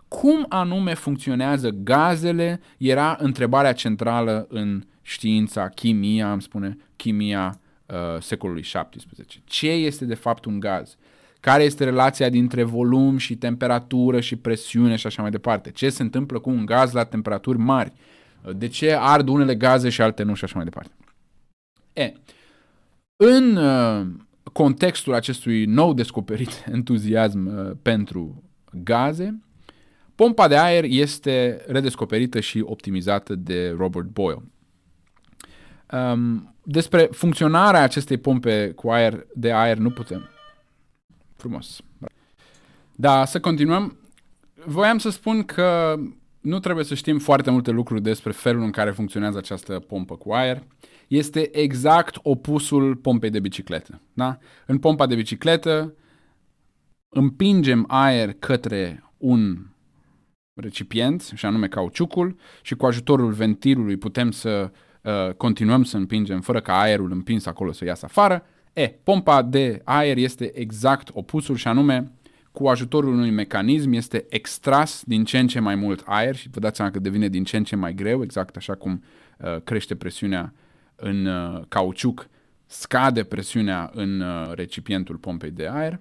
[0.08, 8.62] Cum anume funcționează gazele era întrebarea centrală în știința, chimia, am spune, chimia uh, secolului
[8.62, 9.42] XVII.
[9.44, 10.96] Ce este de fapt un gaz?
[11.40, 15.70] Care este relația dintre volum și temperatură și presiune și așa mai departe?
[15.70, 17.92] Ce se întâmplă cu un gaz la temperaturi mari?
[18.56, 20.90] De ce ard unele gaze și alte nu și așa mai departe?
[21.92, 22.12] E,
[23.16, 24.06] în uh,
[24.52, 28.42] contextul acestui nou descoperit entuziasm uh, pentru
[28.82, 29.40] gaze,
[30.16, 34.42] pompa de aer este redescoperită și optimizată de Robert Boyle.
[35.92, 40.28] Um, despre funcționarea acestei pompe cu aer de aer nu putem.
[41.36, 41.80] Frumos.
[42.94, 43.98] Da, să continuăm.
[44.64, 45.96] Voiam să spun că
[46.40, 50.32] nu trebuie să știm foarte multe lucruri despre felul în care funcționează această pompă cu
[50.32, 50.62] aer.
[51.08, 54.00] Este exact opusul pompei de bicicletă.
[54.12, 54.38] Da?
[54.66, 55.94] În pompa de bicicletă
[57.08, 59.66] împingem aer către un
[60.56, 64.70] recipient, și anume cauciucul, și cu ajutorul ventilului putem să
[65.02, 68.46] uh, continuăm să împingem fără ca aerul împins acolo să iasă afară.
[68.72, 72.12] E, pompa de aer este exact opusul și anume
[72.52, 76.60] cu ajutorul unui mecanism este extras din ce în ce mai mult aer și vă
[76.60, 79.02] dați seama că devine din ce în ce mai greu, exact așa cum
[79.38, 80.54] uh, crește presiunea
[80.96, 82.28] în uh, cauciuc,
[82.66, 86.00] scade presiunea în uh, recipientul pompei de aer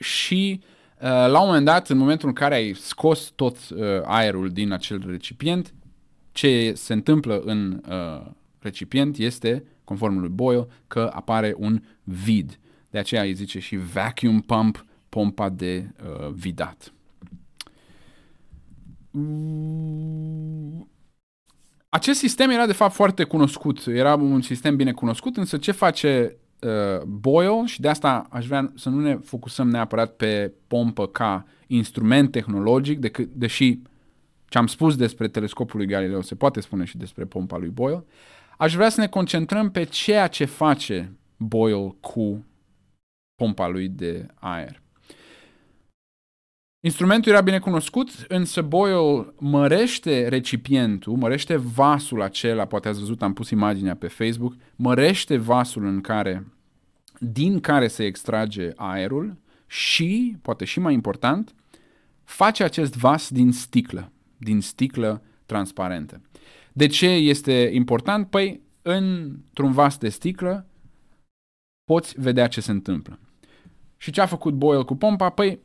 [0.00, 4.50] și uh, la un moment dat, în momentul în care ai scos tot uh, aerul
[4.50, 5.74] din acel recipient,
[6.32, 8.26] ce se întâmplă în uh,
[8.58, 12.58] recipient este, conform lui Boyle, că apare un vid.
[12.90, 16.92] De aceea îi zice și vacuum pump pompa de uh, vidat.
[21.88, 26.36] Acest sistem era de fapt foarte cunoscut, era un sistem bine cunoscut, însă ce face
[26.60, 31.46] uh, Boyle și de asta aș vrea să nu ne focusăm neapărat pe pompă ca
[31.66, 33.78] instrument tehnologic, decât, deși
[34.48, 38.04] ce am spus despre telescopul lui Galileo se poate spune și despre pompa lui Boyle,
[38.58, 42.44] aș vrea să ne concentrăm pe ceea ce face Boyle cu
[43.34, 44.82] pompa lui de aer.
[46.86, 53.32] Instrumentul era bine cunoscut, însă Boyle mărește recipientul, mărește vasul acela, poate ați văzut, am
[53.32, 56.46] pus imaginea pe Facebook, mărește vasul în care,
[57.18, 61.54] din care se extrage aerul și, poate și mai important,
[62.24, 66.20] face acest vas din sticlă, din sticlă transparentă.
[66.72, 68.30] De ce este important?
[68.30, 70.66] Păi, într-un vas de sticlă
[71.84, 73.18] poți vedea ce se întâmplă.
[73.96, 75.30] Și ce a făcut Boyle cu pompa?
[75.30, 75.60] Păi,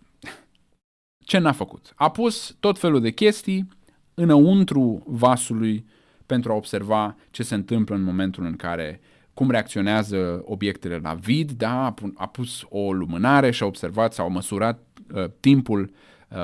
[1.32, 1.94] ce n-a făcut?
[1.96, 3.68] A pus tot felul de chestii
[4.14, 5.86] înăuntru vasului
[6.26, 9.02] pentru a observa ce se întâmplă în momentul în care
[9.34, 14.30] cum reacționează obiectele la vid, da, a pus o lumânare și a observat sau a
[14.30, 15.92] măsurat uh, timpul,
[16.30, 16.38] uh,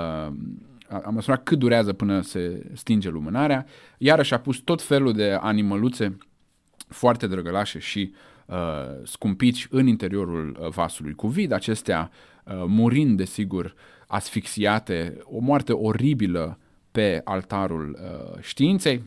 [0.90, 3.66] a măsurat cât durează până se stinge lumânarea,
[3.98, 6.18] iarăși a pus tot felul de animăluțe
[6.88, 8.14] foarte drăgălașe și
[8.46, 8.56] uh,
[9.04, 12.12] scumpici în interiorul uh, vasului cu vid, acestea
[12.44, 13.76] uh, murind, desigur,
[14.08, 16.60] asfixiate, o moarte oribilă
[16.92, 19.04] pe altarul uh, științei.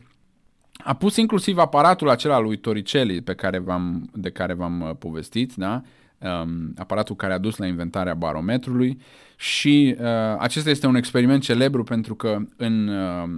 [0.83, 5.53] A pus inclusiv aparatul acela lui Torricelli pe care v-am, de care v-am uh, povestit,
[5.55, 5.81] da?
[6.21, 8.99] um, aparatul care a dus la inventarea barometrului
[9.35, 10.05] și uh,
[10.37, 13.29] acesta este un experiment celebru pentru că în uh,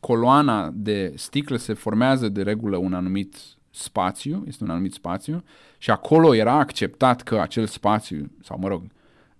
[0.00, 3.36] coloana de sticlă se formează de regulă un anumit
[3.70, 5.44] spațiu, este un anumit spațiu
[5.78, 8.82] și acolo era acceptat că acel spațiu, sau mă rog,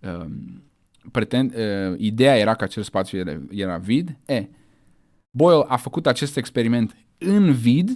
[0.00, 0.26] uh,
[1.10, 4.16] pretend, uh, ideea era că acel spațiu era, era vid.
[4.26, 4.48] E,
[5.30, 7.90] Boyle a făcut acest experiment în vid,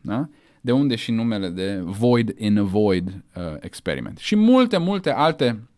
[0.00, 0.28] da?
[0.60, 4.18] de unde și numele de Void in a Void uh, experiment.
[4.18, 5.68] Și multe, multe alte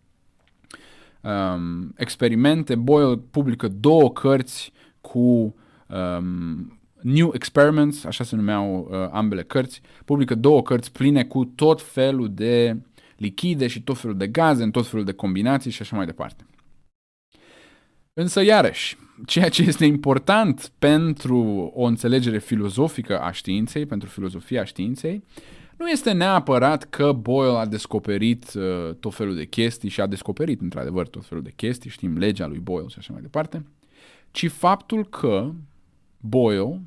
[1.20, 2.74] um, experimente.
[2.74, 5.54] Boyle publică două cărți cu
[5.88, 11.44] uh, um, New Experiments, așa se numeau uh, ambele cărți, publică două cărți pline cu
[11.44, 12.76] tot felul de
[13.16, 16.44] lichide și tot felul de gaze, în tot felul de combinații și așa mai departe.
[18.16, 18.96] Însă, iarăși,
[19.26, 25.24] ceea ce este important pentru o înțelegere filozofică a științei, pentru filozofia științei,
[25.76, 30.60] nu este neapărat că Boyle a descoperit uh, tot felul de chestii și a descoperit
[30.60, 33.66] într-adevăr tot felul de chestii, știm legea lui Boyle și așa mai departe,
[34.30, 35.52] ci faptul că
[36.20, 36.80] Boyle,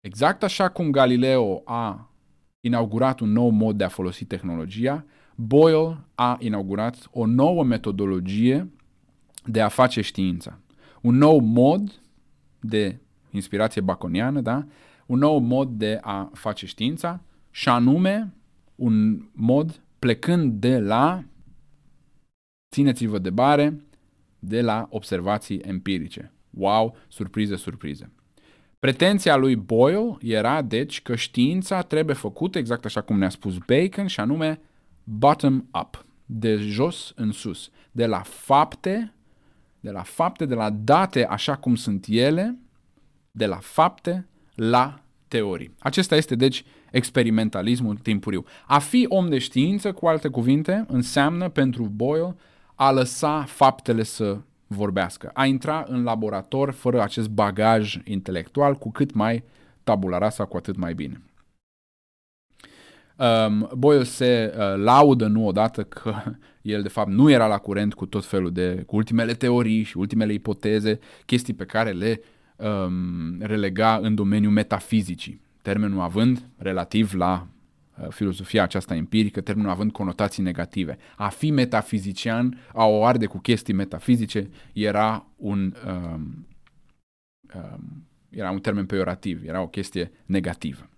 [0.00, 2.10] exact așa cum Galileo a
[2.60, 8.68] inaugurat un nou mod de a folosi tehnologia, Boyle a inaugurat o nouă metodologie
[9.44, 10.58] de a face știința.
[11.00, 12.00] Un nou mod
[12.60, 12.98] de
[13.30, 14.66] inspirație baconiană, da?
[15.06, 17.20] Un nou mod de a face știința
[17.50, 18.34] și anume
[18.74, 21.24] un mod plecând de la,
[22.70, 23.80] țineți-vă de bare,
[24.38, 26.32] de la observații empirice.
[26.50, 28.10] Wow, surprize, surprize.
[28.78, 34.06] Pretenția lui Boyle era, deci, că știința trebuie făcută exact așa cum ne-a spus Bacon,
[34.06, 34.60] și anume
[35.04, 39.14] bottom-up, de jos în sus, de la fapte,
[39.84, 42.58] de la fapte, de la date așa cum sunt ele,
[43.30, 45.74] de la fapte la teorii.
[45.78, 48.44] Acesta este, deci, experimentalismul timpuriu.
[48.66, 52.36] A fi om de știință, cu alte cuvinte, înseamnă pentru Boyle
[52.74, 59.14] a lăsa faptele să vorbească, a intra în laborator fără acest bagaj intelectual, cu cât
[59.14, 59.44] mai
[59.82, 61.22] tabula rasa, cu atât mai bine.
[63.16, 66.22] Um, Boyle se uh, laudă nu odată că
[66.62, 69.96] el de fapt nu era la curent cu tot felul de, cu ultimele teorii și
[69.96, 72.20] ultimele ipoteze, chestii pe care le
[72.56, 77.46] um, relega în domeniul metafizicii, termenul având relativ la
[77.98, 80.98] uh, filosofia aceasta empirică, termenul având conotații negative.
[81.16, 86.46] A fi metafizician, a o arde cu chestii metafizice, era un, um,
[87.54, 90.88] um, era un termen peorativ, era o chestie negativă.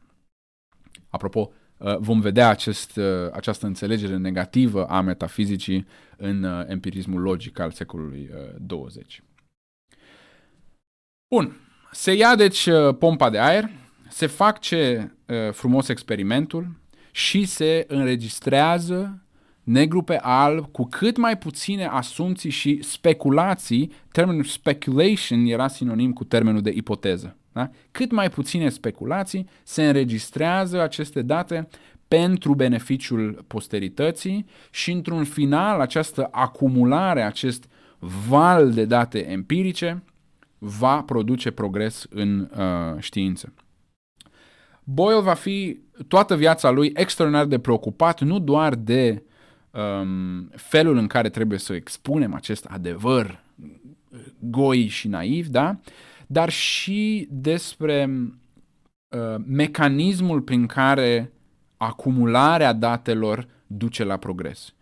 [1.08, 1.64] Apropo, uh,
[1.98, 8.30] vom vedea acest, uh, această înțelegere negativă a metafizicii în uh, empirismul logic al secolului
[8.58, 9.22] 20.
[11.34, 11.60] Bun,
[11.92, 12.68] se ia deci
[12.98, 13.70] pompa de aer,
[14.08, 15.10] se face
[15.52, 16.68] frumos experimentul
[17.10, 19.26] și se înregistrează
[19.62, 26.24] negru pe alb, cu cât mai puține asumții și speculații, termenul speculation era sinonim cu
[26.24, 27.36] termenul de ipoteză.
[27.56, 27.70] Da?
[27.90, 31.68] Cât mai puține speculații, se înregistrează aceste date
[32.08, 37.68] pentru beneficiul posterității și într-un final această acumulare, acest
[38.28, 40.02] val de date empirice
[40.58, 43.52] va produce progres în uh, știință.
[44.84, 49.22] Boyle va fi toată viața lui extraordinar de preocupat nu doar de
[49.70, 53.44] um, felul în care trebuie să expunem acest adevăr
[54.38, 55.78] goi și naiv, da?
[56.26, 61.32] Dar și despre uh, mecanismul prin care
[61.76, 64.74] acumularea datelor duce la progres.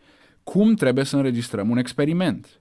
[0.43, 2.61] Cum trebuie să înregistrăm un experiment?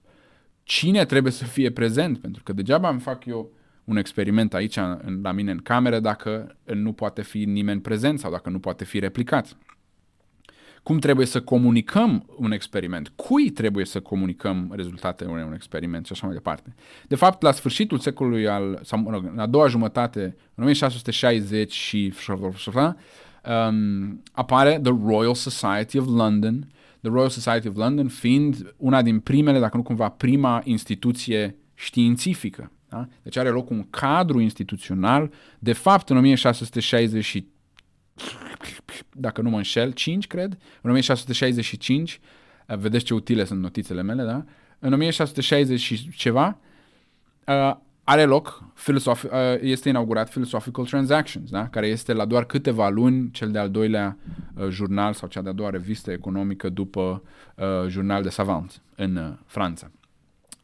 [0.63, 2.17] Cine trebuie să fie prezent?
[2.19, 3.51] Pentru că degeaba îmi fac eu
[3.83, 4.75] un experiment aici
[5.21, 8.99] la mine în cameră dacă nu poate fi nimeni prezent sau dacă nu poate fi
[8.99, 9.57] replicat
[10.83, 16.25] cum trebuie să comunicăm un experiment, cui trebuie să comunicăm rezultatele unui experiment și așa
[16.25, 16.75] mai departe.
[17.07, 21.71] De fapt, la sfârșitul secolului al, sau mă rog, în a doua jumătate, în 1660
[21.71, 22.13] și
[23.43, 26.67] um, apare The Royal Society of London,
[27.01, 32.71] The Royal Society of London fiind una din primele, dacă nu cumva prima instituție științifică.
[32.89, 33.07] Da?
[33.21, 35.31] Deci are loc un cadru instituțional.
[35.59, 37.43] De fapt, în 1660
[39.15, 42.19] dacă nu mă înșel, 5, cred, în 1665,
[42.67, 44.43] uh, vedeți ce utile sunt notițele mele, da?
[44.79, 46.57] În 1660 și ceva,
[47.47, 51.67] uh, are loc, filosofi, uh, este inaugurat Philosophical Transactions, da?
[51.67, 54.17] care este la doar câteva luni cel de-al doilea
[54.55, 57.23] uh, jurnal sau cea de-a doua revistă economică după
[57.55, 59.91] uh, jurnal de savant în uh, Franța.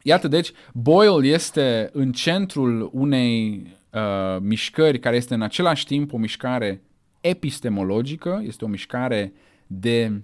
[0.02, 6.16] Iată, deci, Boyle este în centrul unei uh, mișcări care este în același timp o
[6.16, 6.82] mișcare
[7.20, 9.32] epistemologică, este o mișcare
[9.66, 10.22] de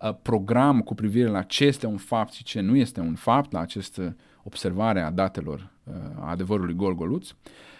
[0.00, 3.52] uh, program cu privire la ce este un fapt și ce nu este un fapt,
[3.52, 7.30] la această observare a datelor uh, a adevărului Golgoluț,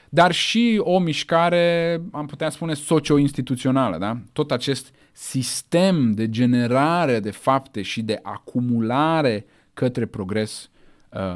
[0.09, 3.99] dar și o mișcare, am putea spune, socio-instituțională.
[3.99, 4.21] Da?
[4.33, 10.71] Tot acest sistem de generare de fapte și de acumulare către progres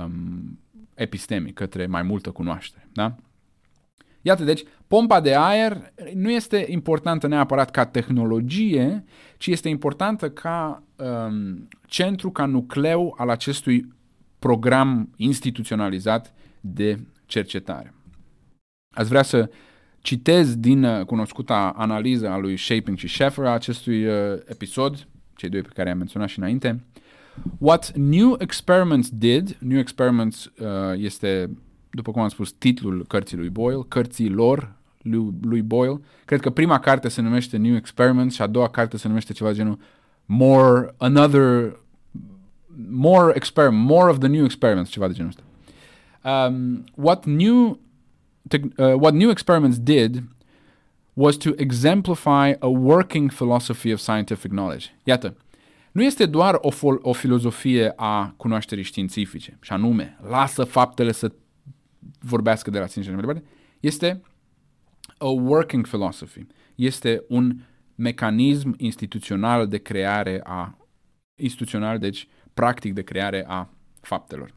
[0.04, 0.58] um,
[0.94, 2.88] epistemic, către mai multă cunoaștere.
[2.92, 3.14] Da?
[4.22, 9.04] Iată, deci, pompa de aer nu este importantă neapărat ca tehnologie,
[9.36, 13.94] ci este importantă ca um, centru, ca nucleu al acestui
[14.38, 17.94] program instituționalizat de cercetare.
[18.94, 19.50] Ați vrea să
[20.00, 24.14] citez din uh, cunoscuta analiză a lui Shaping și Sheffer a acestui uh,
[24.44, 25.06] episod,
[25.36, 26.84] cei doi pe care am menționat și înainte.
[27.58, 31.50] What New Experiments Did, New Experiments uh, este,
[31.94, 34.72] după cum am spus, titlul cărții lui Boyle, cărții lor
[35.02, 36.00] lui, lui Boyle.
[36.24, 39.52] Cred că prima carte se numește New Experiments și a doua carte se numește ceva
[39.52, 39.78] genul
[40.26, 41.76] More, Another,
[42.90, 45.42] More Experiment, More of the New Experiments, ceva de genul ăsta.
[46.24, 47.80] Um, what new
[48.76, 50.22] uh, what new experiments did
[51.12, 54.86] was to exemplify a working philosophy of scientific knowledge.
[55.04, 55.36] Iată,
[55.92, 61.32] nu este doar o, fol- o filozofie a cunoașterii științifice, și anume, lasă faptele să
[62.20, 63.44] vorbească de la sine și mai departe,
[63.80, 64.22] este
[65.18, 66.46] a working philosophy.
[66.74, 67.56] Este un
[67.94, 70.76] mecanism instituțional de creare a
[71.40, 73.68] instituțional, deci practic de creare a
[74.00, 74.54] faptelor.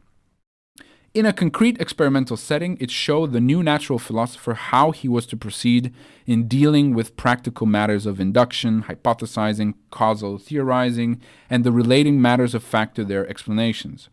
[1.16, 5.36] In a concrete experimental setting, it showed the new natural philosopher how he was to
[5.36, 5.94] proceed
[6.24, 12.62] in dealing with practical matters of induction, hypothesizing, causal theorizing, and the relating matters of
[12.62, 14.10] fact to their explanations.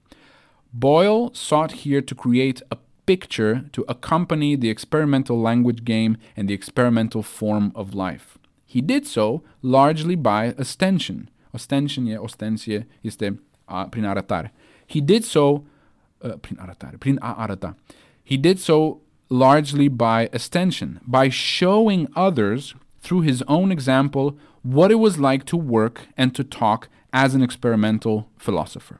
[0.71, 6.53] Boyle sought here to create a picture to accompany the experimental language game and the
[6.53, 8.37] experimental form of life.
[8.65, 11.29] He did so largely by ostension.
[11.53, 14.51] Ostension e ostensie, este a, prin arătare.
[14.87, 15.65] He did so
[16.21, 17.75] uh, prin arătare, prin a arăta.
[18.23, 24.99] He did so largely by extension, by showing others through his own example what it
[24.99, 28.99] was like to work and to talk as an experimental philosopher.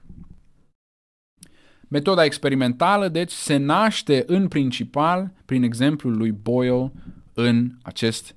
[1.94, 6.92] Metoda experimentală, deci, se naște în principal prin exemplul lui Boyle
[7.34, 8.36] în acest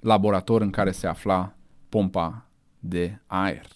[0.00, 1.54] laborator în care se afla
[1.88, 2.46] pompa
[2.78, 3.66] de aer.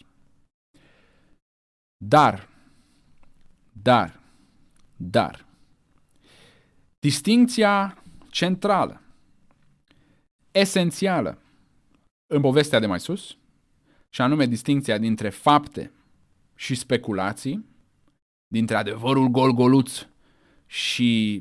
[2.05, 2.49] Dar,
[3.73, 4.21] dar,
[4.97, 5.47] dar,
[6.99, 9.01] distinția centrală,
[10.51, 11.39] esențială
[12.27, 13.37] în povestea de mai sus,
[14.09, 15.93] și anume distinția dintre fapte
[16.55, 17.71] și speculații,
[18.53, 20.07] dintre adevărul golgoluț
[20.67, 21.35] și,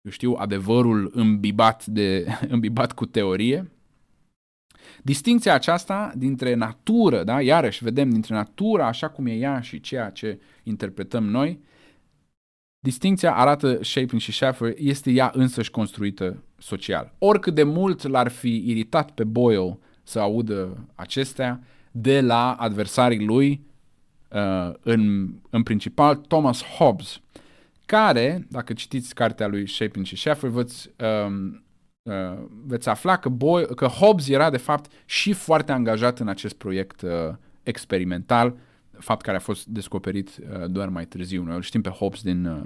[0.00, 3.68] eu știu, adevărul îmbibat, de, îmbibat cu teorie,
[5.02, 7.42] Distinția aceasta dintre natură, da?
[7.42, 11.60] iarăși vedem dintre natura așa cum e ea și ceea ce interpretăm noi,
[12.78, 17.14] Distinția arată Shaping și Schaffer, este ea însăși construită social.
[17.18, 23.60] Oricât de mult l-ar fi iritat pe Boyle să audă acestea, de la adversarii lui,
[24.34, 27.20] uh, în, în principal Thomas Hobbes,
[27.86, 30.90] care, dacă citiți cartea lui Shaping și Schaffer, veți,
[31.26, 31.64] um,
[32.02, 36.54] uh, veți afla că, Boyle, că Hobbes era de fapt și foarte angajat în acest
[36.54, 37.10] proiect uh,
[37.62, 38.56] experimental,
[38.98, 41.42] fapt care a fost descoperit uh, doar mai târziu.
[41.42, 42.64] Noi îl știm pe Hobbes din uh,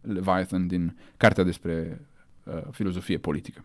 [0.00, 2.00] Leviathan, din cartea despre
[2.44, 3.64] uh, filozofie politică.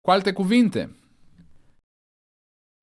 [0.00, 0.90] Cu alte cuvinte,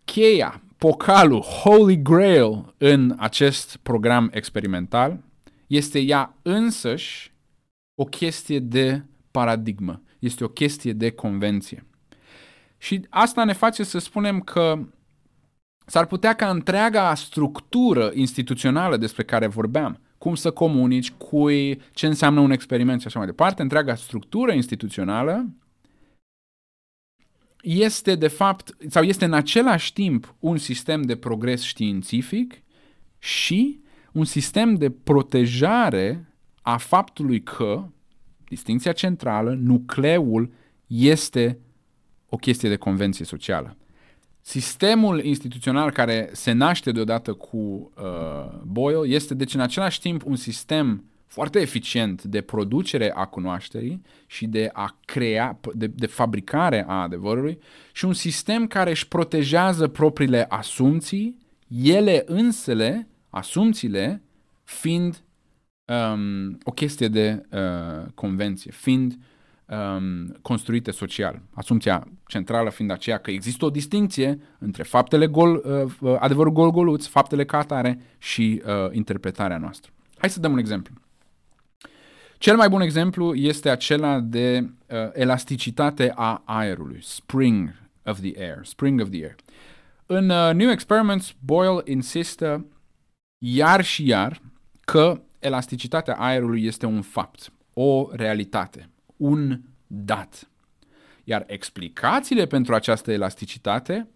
[0.06, 5.24] cheia, pocalul, Holy Grail în acest program experimental
[5.68, 7.34] este ea însăși
[7.96, 11.86] o chestie de paradigmă, este o chestie de convenție.
[12.78, 14.80] Și asta ne face să spunem că
[15.86, 22.40] S-ar putea ca întreaga structură instituțională despre care vorbeam, cum să comunici, cui, ce înseamnă
[22.40, 25.46] un experiment și așa mai departe, întreaga structură instituțională
[27.64, 32.64] este de fapt, sau este în același timp un sistem de progres științific
[33.20, 37.84] și un sistem de protejare a faptului că
[38.48, 40.52] distinția centrală, nucleul,
[40.88, 41.60] este
[42.30, 43.78] o chestie de convenție socială.
[44.42, 50.36] Sistemul instituțional care se naște deodată cu uh, Boyle este deci în același timp un
[50.36, 51.04] sistem
[51.34, 57.60] foarte eficient de producere a cunoașterii și de a crea, de, de fabricare a adevărului
[57.92, 61.38] și un sistem care își protejează propriile asumții,
[61.84, 64.22] ele însele, asumțiile,
[64.64, 65.24] fiind
[65.86, 69.18] um, o chestie de uh, convenție, fiind
[69.66, 71.42] um, construite social.
[71.54, 77.06] Asumția centrală fiind aceea că există o distinție între faptele gol, uh, uh, adevărul gol-goluț,
[77.06, 79.92] faptele ca atare și uh, interpretarea noastră.
[80.18, 81.02] Hai să dăm un exemplu.
[82.44, 87.74] Cel mai bun exemplu este acela de uh, elasticitate a aerului, spring
[88.06, 89.36] of the air, spring of the air.
[90.06, 92.66] În uh, New Experiments, Boyle insistă
[93.46, 94.42] iar și iar
[94.82, 100.50] că elasticitatea aerului este un fapt, o realitate, un dat.
[101.24, 104.08] Iar explicațiile pentru această elasticitate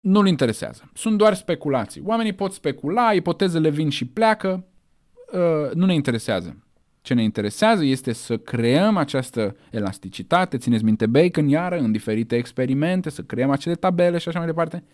[0.00, 0.90] nu-l interesează.
[0.94, 2.02] Sunt doar speculații.
[2.04, 4.71] Oamenii pot specula, ipotezele vin și pleacă, uh,
[5.74, 6.56] nu ne interesează.
[7.00, 13.10] Ce ne interesează este să creăm această elasticitate, țineți minte Bacon iară, în diferite experimente,
[13.10, 14.84] să creăm acele tabele și așa mai departe,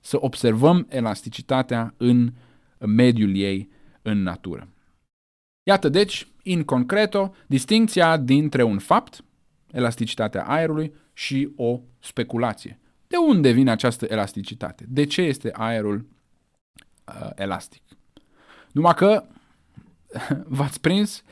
[0.00, 2.32] să observăm elasticitatea în
[2.78, 3.68] mediul ei
[4.02, 4.68] în natură.
[5.62, 9.24] Iată deci, în concreto, distinția dintre un fapt,
[9.72, 12.78] elasticitatea aerului, și o speculație.
[13.06, 14.84] De unde vine această elasticitate?
[14.88, 16.06] De ce este aerul
[17.06, 17.82] uh, elastic?
[18.72, 19.24] Numai că,
[20.56, 21.22] v-ați prins,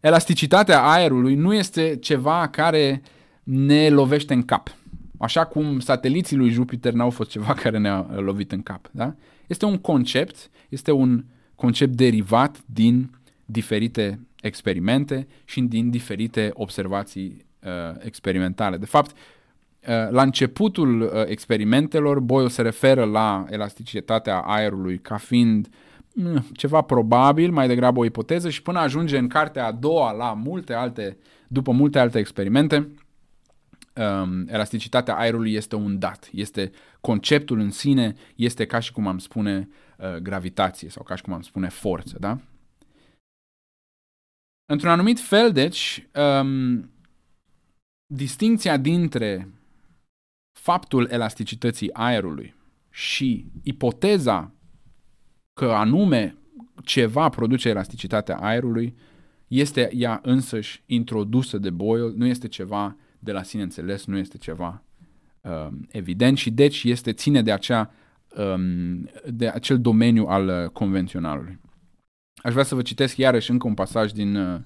[0.00, 3.02] elasticitatea aerului nu este ceva care
[3.42, 4.76] ne lovește în cap.
[5.18, 8.88] Așa cum sateliții lui Jupiter n-au fost ceva care ne-a lovit în cap.
[8.90, 9.14] Da?
[9.46, 11.24] Este un concept, este un
[11.54, 13.10] concept derivat din
[13.44, 18.76] diferite experimente și din diferite observații uh, experimentale.
[18.76, 25.66] De fapt, uh, la începutul uh, experimentelor, Boyle se referă la elasticitatea aerului ca fiind
[25.66, 25.72] mm,
[26.52, 30.72] ceva probabil, mai degrabă o ipoteză și până ajunge în cartea a doua la multe
[30.72, 32.76] alte, după multe alte experimente,
[33.94, 39.18] um, elasticitatea aerului este un dat, este conceptul în sine, este ca și cum am
[39.18, 42.38] spune uh, gravitație sau ca și cum am spune forță, da?
[44.72, 46.08] Într-un anumit fel, deci,
[46.40, 46.90] um,
[48.06, 49.48] distinția dintre
[50.58, 52.54] faptul elasticității aerului
[52.90, 54.55] și ipoteza
[55.60, 56.36] că anume
[56.84, 58.94] ceva produce elasticitatea aerului
[59.48, 64.38] este ea însăși introdusă de Boyle, nu este ceva de la sine înțeles, nu este
[64.38, 64.82] ceva
[65.40, 67.92] um, evident și deci este ține de, acea,
[68.36, 71.58] um, de acel domeniu al uh, convenționalului.
[72.36, 74.60] Aș vrea să vă citesc iarăși încă un pasaj din uh,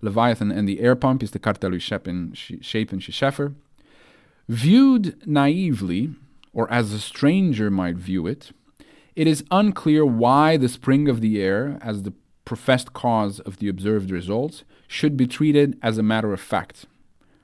[0.00, 3.52] Leviathan and the Air Pump, este cartea lui Shapin, Shapin și Sheffer.
[4.44, 6.18] Viewed naively,
[6.52, 8.54] or as a stranger might view it,
[9.14, 12.12] it is unclear why the spring of the air, as the
[12.44, 16.86] professed cause of the observed results, should be treated as a matter of fact,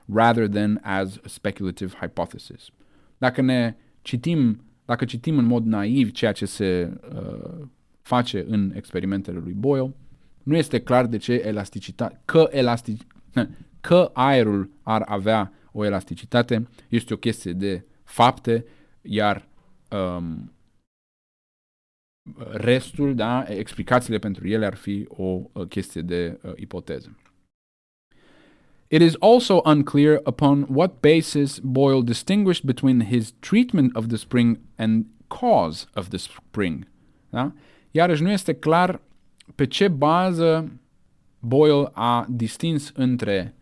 [0.07, 2.69] rather than as a speculative hypothesis.
[3.17, 7.67] Dacă ne citim, dacă citim în mod naiv ceea ce se uh,
[8.01, 9.95] face în experimentele lui Boyle,
[10.43, 13.01] nu este clar de ce elasticitate, că, elastic,
[13.87, 18.65] că aerul ar avea o elasticitate, este o chestie de fapte,
[19.01, 19.47] iar
[19.91, 20.51] um,
[22.51, 27.17] restul, da, explicațiile pentru ele ar fi o, o chestie de uh, ipoteză.
[28.87, 34.59] It is also unclear upon what basis Boyle distinguished between his treatment of the spring
[34.77, 36.87] and cause of the spring.
[37.29, 37.53] Da?
[37.91, 39.01] Iarăși nu este clar
[39.55, 40.79] pe ce bază
[41.39, 43.55] Boyle a distins între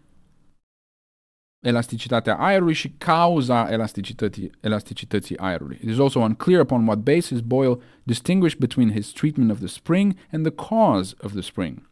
[1.68, 5.80] elasticitatea aerului și cauza elasticității, elasticității aerului.
[5.84, 10.16] It is also unclear upon what basis Boyle distinguished between his treatment of the spring
[10.32, 11.90] and the cause of the spring.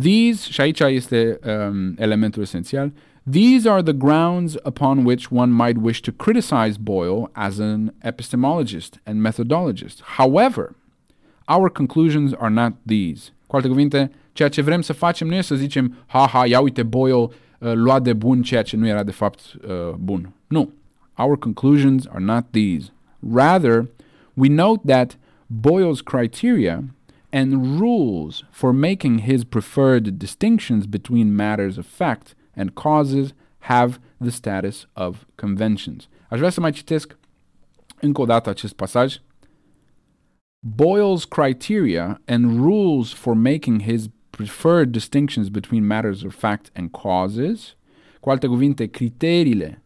[0.00, 2.92] These, și aici este um, elementul esențial,
[3.30, 9.00] these are the grounds upon which one might wish to criticize Boyle as an epistemologist
[9.04, 10.02] and methodologist.
[10.16, 10.74] However,
[11.50, 13.32] Our conclusions are not these.
[13.46, 16.60] Cu alte cuvinte, ceea ce vrem să facem nu e să zicem, ha, ha, ia
[16.60, 17.28] uite, Boyle
[17.60, 20.32] uh, lua de bun ceea ce nu era de fapt uh, bun.
[20.46, 20.72] Nu.
[21.16, 22.90] Our conclusions are not these.
[23.32, 23.88] Rather,
[24.34, 26.84] we note that Boyle's criteria
[27.32, 34.30] and rules for making his preferred distinctions between matters of fact and causes have the
[34.30, 36.08] status of conventions.
[36.28, 37.18] Aș vrea să mai citesc
[38.00, 39.20] încă o dată acest pasaj
[40.60, 44.08] Boyle's criteria and rules for making his
[44.40, 47.76] preferred distinctions between matters of fact and causes,
[48.20, 49.82] cu alte cuvinte, criteriile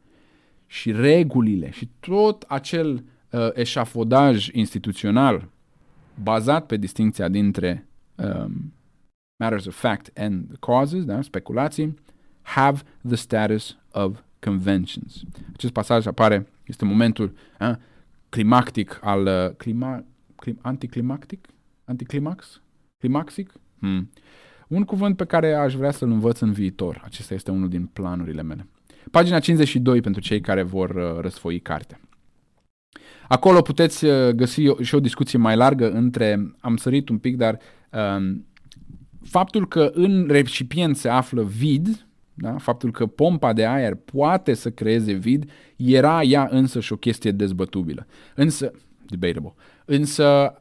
[0.67, 5.49] și regulile și tot acel uh, eșafodaj instituțional
[6.23, 8.73] bazat pe distinția dintre um,
[9.37, 11.95] matters of fact and causes, da, speculații,
[12.43, 15.23] have the status of conventions.
[15.53, 17.75] Acest pasaj apare, este momentul uh,
[18.29, 20.05] climactic al uh, clima,
[20.37, 21.47] Clim, anticlimactic?
[21.85, 22.61] Anticlimax?
[22.99, 23.53] Climaxic?
[23.79, 24.11] Hmm.
[24.75, 27.03] Un cuvânt pe care aș vrea să-l învăț în viitor.
[27.05, 28.69] Acesta este unul din planurile mele.
[29.11, 32.01] Pagina 52 pentru cei care vor uh, răsfoi cartea.
[33.29, 37.59] Acolo puteți uh, găsi și o discuție mai largă între, am sărit un pic, dar
[38.17, 38.47] um,
[39.23, 42.59] faptul că în recipient se află vid, da?
[42.59, 47.31] faptul că pompa de aer poate să creeze vid, era ea însă și o chestie
[47.31, 48.07] dezbătubilă.
[48.35, 48.71] Însă,
[49.07, 49.55] debatable.
[49.85, 50.55] Însă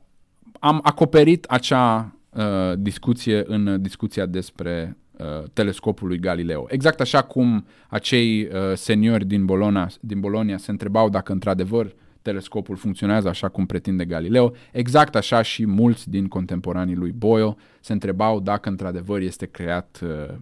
[0.59, 6.65] am acoperit acea uh, discuție în discuția despre uh, telescopul lui Galileo.
[6.69, 12.75] Exact așa cum acei uh, seniori din Bologna, din Bologna se întrebau dacă într-adevăr telescopul
[12.75, 18.39] funcționează așa cum pretinde Galileo, exact așa și mulți din contemporanii lui Boyle se întrebau
[18.39, 20.35] dacă într-adevăr este creat uh,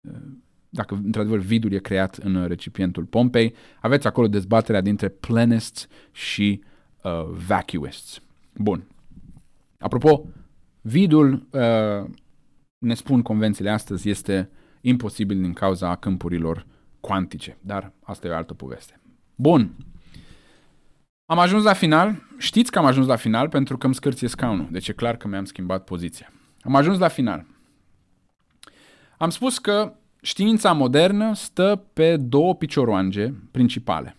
[0.00, 0.16] uh,
[0.68, 3.54] dacă într-adevăr vidul e creat în recipientul pompei.
[3.80, 6.62] Aveți acolo dezbaterea dintre planists și
[7.02, 8.20] uh, vacuists.
[8.54, 8.84] Bun.
[9.78, 10.26] Apropo,
[10.86, 12.10] vidul, uh,
[12.78, 14.50] ne spun convențiile astăzi, este
[14.80, 16.66] imposibil din cauza câmpurilor
[17.00, 19.00] cuantice, dar asta e o altă poveste.
[19.34, 19.74] Bun.
[21.26, 22.22] Am ajuns la final.
[22.38, 24.68] Știți că am ajuns la final pentru că îmi scârție scaunul.
[24.70, 26.32] Deci e clar că mi-am schimbat poziția.
[26.60, 27.46] Am ajuns la final.
[29.18, 34.16] Am spus că știința modernă stă pe două picioroange principale.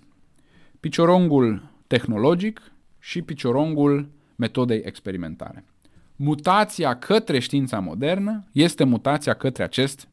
[0.80, 5.66] Piciorongul tehnologic și piciorongul metodei experimentale.
[6.20, 10.08] Mutația către știința modernă este mutația către acest,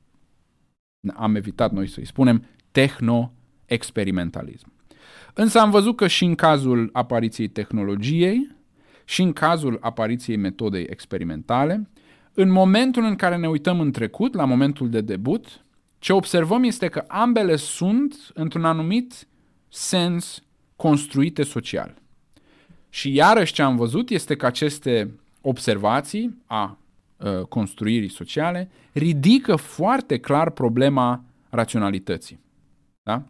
[1.14, 4.72] am evitat noi să-i spunem, tehno-experimentalism.
[5.35, 8.56] Însă am văzut că și în cazul apariției tehnologiei
[9.05, 11.89] și în cazul apariției metodei experimentale,
[12.35, 15.64] în momentul în care ne uităm în trecut, la momentul de debut,
[15.98, 19.26] ce observăm este că ambele sunt, într-un anumit
[19.68, 20.43] sens,
[20.76, 21.94] construite social.
[22.89, 26.78] Și iarăși ce am văzut este că aceste observații a
[27.16, 32.40] uh, construirii sociale ridică foarte clar problema raționalității.
[33.02, 33.22] Da?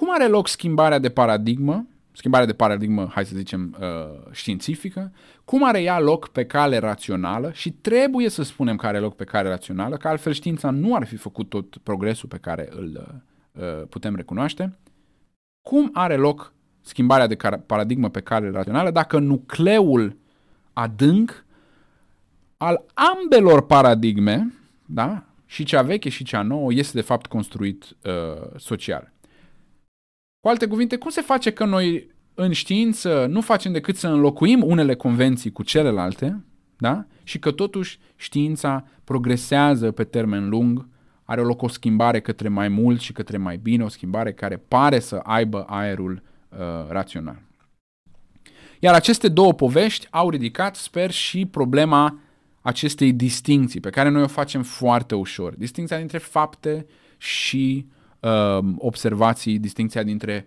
[0.00, 5.12] Cum are loc schimbarea de paradigmă, schimbarea de paradigmă, hai să zicem, uh, științifică,
[5.44, 9.24] cum are ea loc pe cale rațională și trebuie să spunem că are loc pe
[9.24, 13.20] cale rațională, că altfel știința nu ar fi făcut tot progresul pe care îl
[13.52, 14.78] uh, putem recunoaște.
[15.68, 16.52] Cum are loc
[16.86, 17.36] schimbarea de
[17.66, 20.16] paradigmă pe cale rațională dacă nucleul
[20.72, 21.44] adânc
[22.56, 24.54] al ambelor paradigme,
[24.84, 29.12] da, și cea veche și cea nouă, este de fapt construit uh, social.
[30.40, 34.62] Cu alte cuvinte, cum se face că noi în știință nu facem decât să înlocuim
[34.62, 36.44] unele convenții cu celelalte,
[36.78, 37.04] da?
[37.22, 40.88] Și că totuși știința progresează pe termen lung,
[41.24, 44.98] are loc o schimbare către mai mult și către mai bine, o schimbare care pare
[44.98, 46.34] să aibă aerul uh,
[46.88, 47.42] rațional.
[48.80, 52.18] Iar aceste două povești au ridicat, sper, și problema
[52.60, 55.54] acestei distinții, pe care noi o facem foarte ușor.
[55.54, 56.86] Distinția dintre fapte
[57.18, 57.86] și
[58.20, 60.46] uh, observații, distinția dintre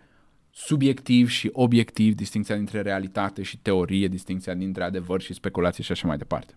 [0.49, 6.07] subiectiv și obiectiv, distinția dintre realitate și teorie, distinția dintre adevăr și speculație și așa
[6.07, 6.53] mai departe.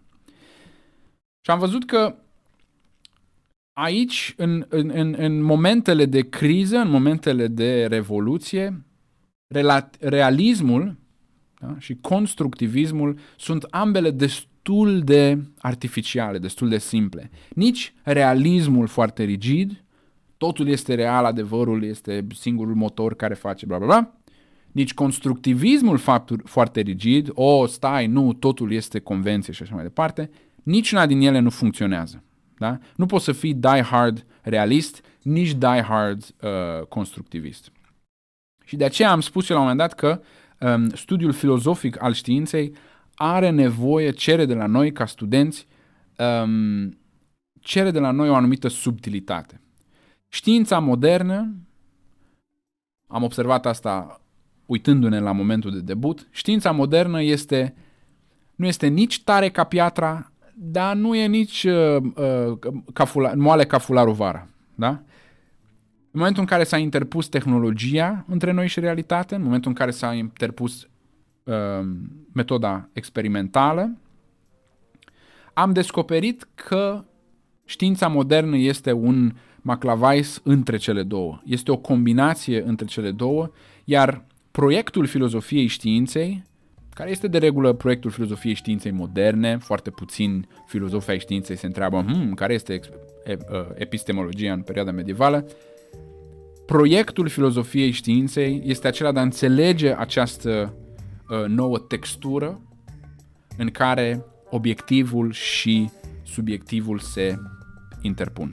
[1.44, 2.16] Și am văzut că
[3.72, 8.84] aici, în, în, în, în momentele de criză, în momentele de revoluție,
[10.00, 10.96] realismul
[11.60, 17.30] da, și constructivismul sunt ambele destul de artificiale, destul de simple.
[17.54, 19.84] Nici realismul foarte rigid,
[20.36, 24.14] totul este real, adevărul este singurul motor care face bla bla bla.
[24.72, 26.00] Nici constructivismul
[26.44, 30.30] foarte rigid, o, stai, nu, totul este convenție și așa mai departe,
[30.62, 32.22] nici una din ele nu funcționează.
[32.58, 32.78] Da?
[32.96, 37.72] Nu poți să fii die-hard realist, nici die-hard uh, constructivist.
[38.64, 40.20] Și de aceea am spus eu la un moment dat că
[40.66, 42.74] um, studiul filozofic al științei
[43.14, 45.66] are nevoie, cere de la noi ca studenți,
[46.44, 46.98] um,
[47.60, 49.60] cere de la noi o anumită subtilitate.
[50.28, 51.54] Știința modernă,
[53.06, 54.20] am observat asta
[54.66, 57.74] uitându-ne la momentul de debut, știința modernă este,
[58.54, 62.58] nu este nici tare ca piatra, dar nu e nici uh, uh,
[62.92, 64.48] ca fula, moale ca fularul vara.
[64.74, 65.02] Da?
[66.14, 69.90] În momentul în care s-a interpus tehnologia între noi și realitate, în momentul în care
[69.90, 70.88] s-a interpus
[71.44, 71.54] uh,
[72.32, 73.96] metoda experimentală,
[75.52, 77.04] am descoperit că
[77.64, 79.32] știința modernă este un uh,
[79.62, 81.40] maclavais între cele două.
[81.44, 83.50] Este o combinație între cele două,
[83.84, 86.44] iar proiectul filozofiei științei,
[86.94, 92.02] care este de regulă proiectul filozofiei științei moderne, foarte puțin filozofi ai științei se întreabă
[92.02, 92.80] hmm, care este
[93.50, 95.46] ă, epistemologia în perioada medievală,
[96.72, 100.74] proiectul filozofiei științei este acela de a înțelege această
[101.28, 102.60] uh, nouă textură
[103.56, 105.90] în care obiectivul și
[106.22, 107.34] subiectivul se
[108.00, 108.52] interpun.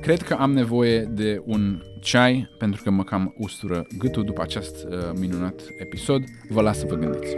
[0.00, 4.84] Cred că am nevoie de un ceai pentru că mă cam ustură gâtul după acest
[4.84, 6.22] uh, minunat episod.
[6.48, 7.36] Vă las să vă gândiți.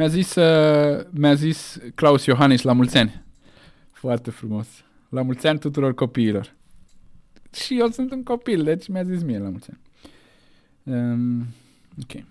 [0.00, 3.24] Mi-a zis, uh, mi-a zis Claus Iohannis la mulți ani.
[3.92, 4.66] Foarte frumos.
[5.08, 6.54] La mulți ani tuturor copiilor.
[7.52, 9.80] Și eu sunt un copil, deci mi-a zis mie la mulți ani.
[10.96, 11.46] Um,
[12.02, 12.24] ok.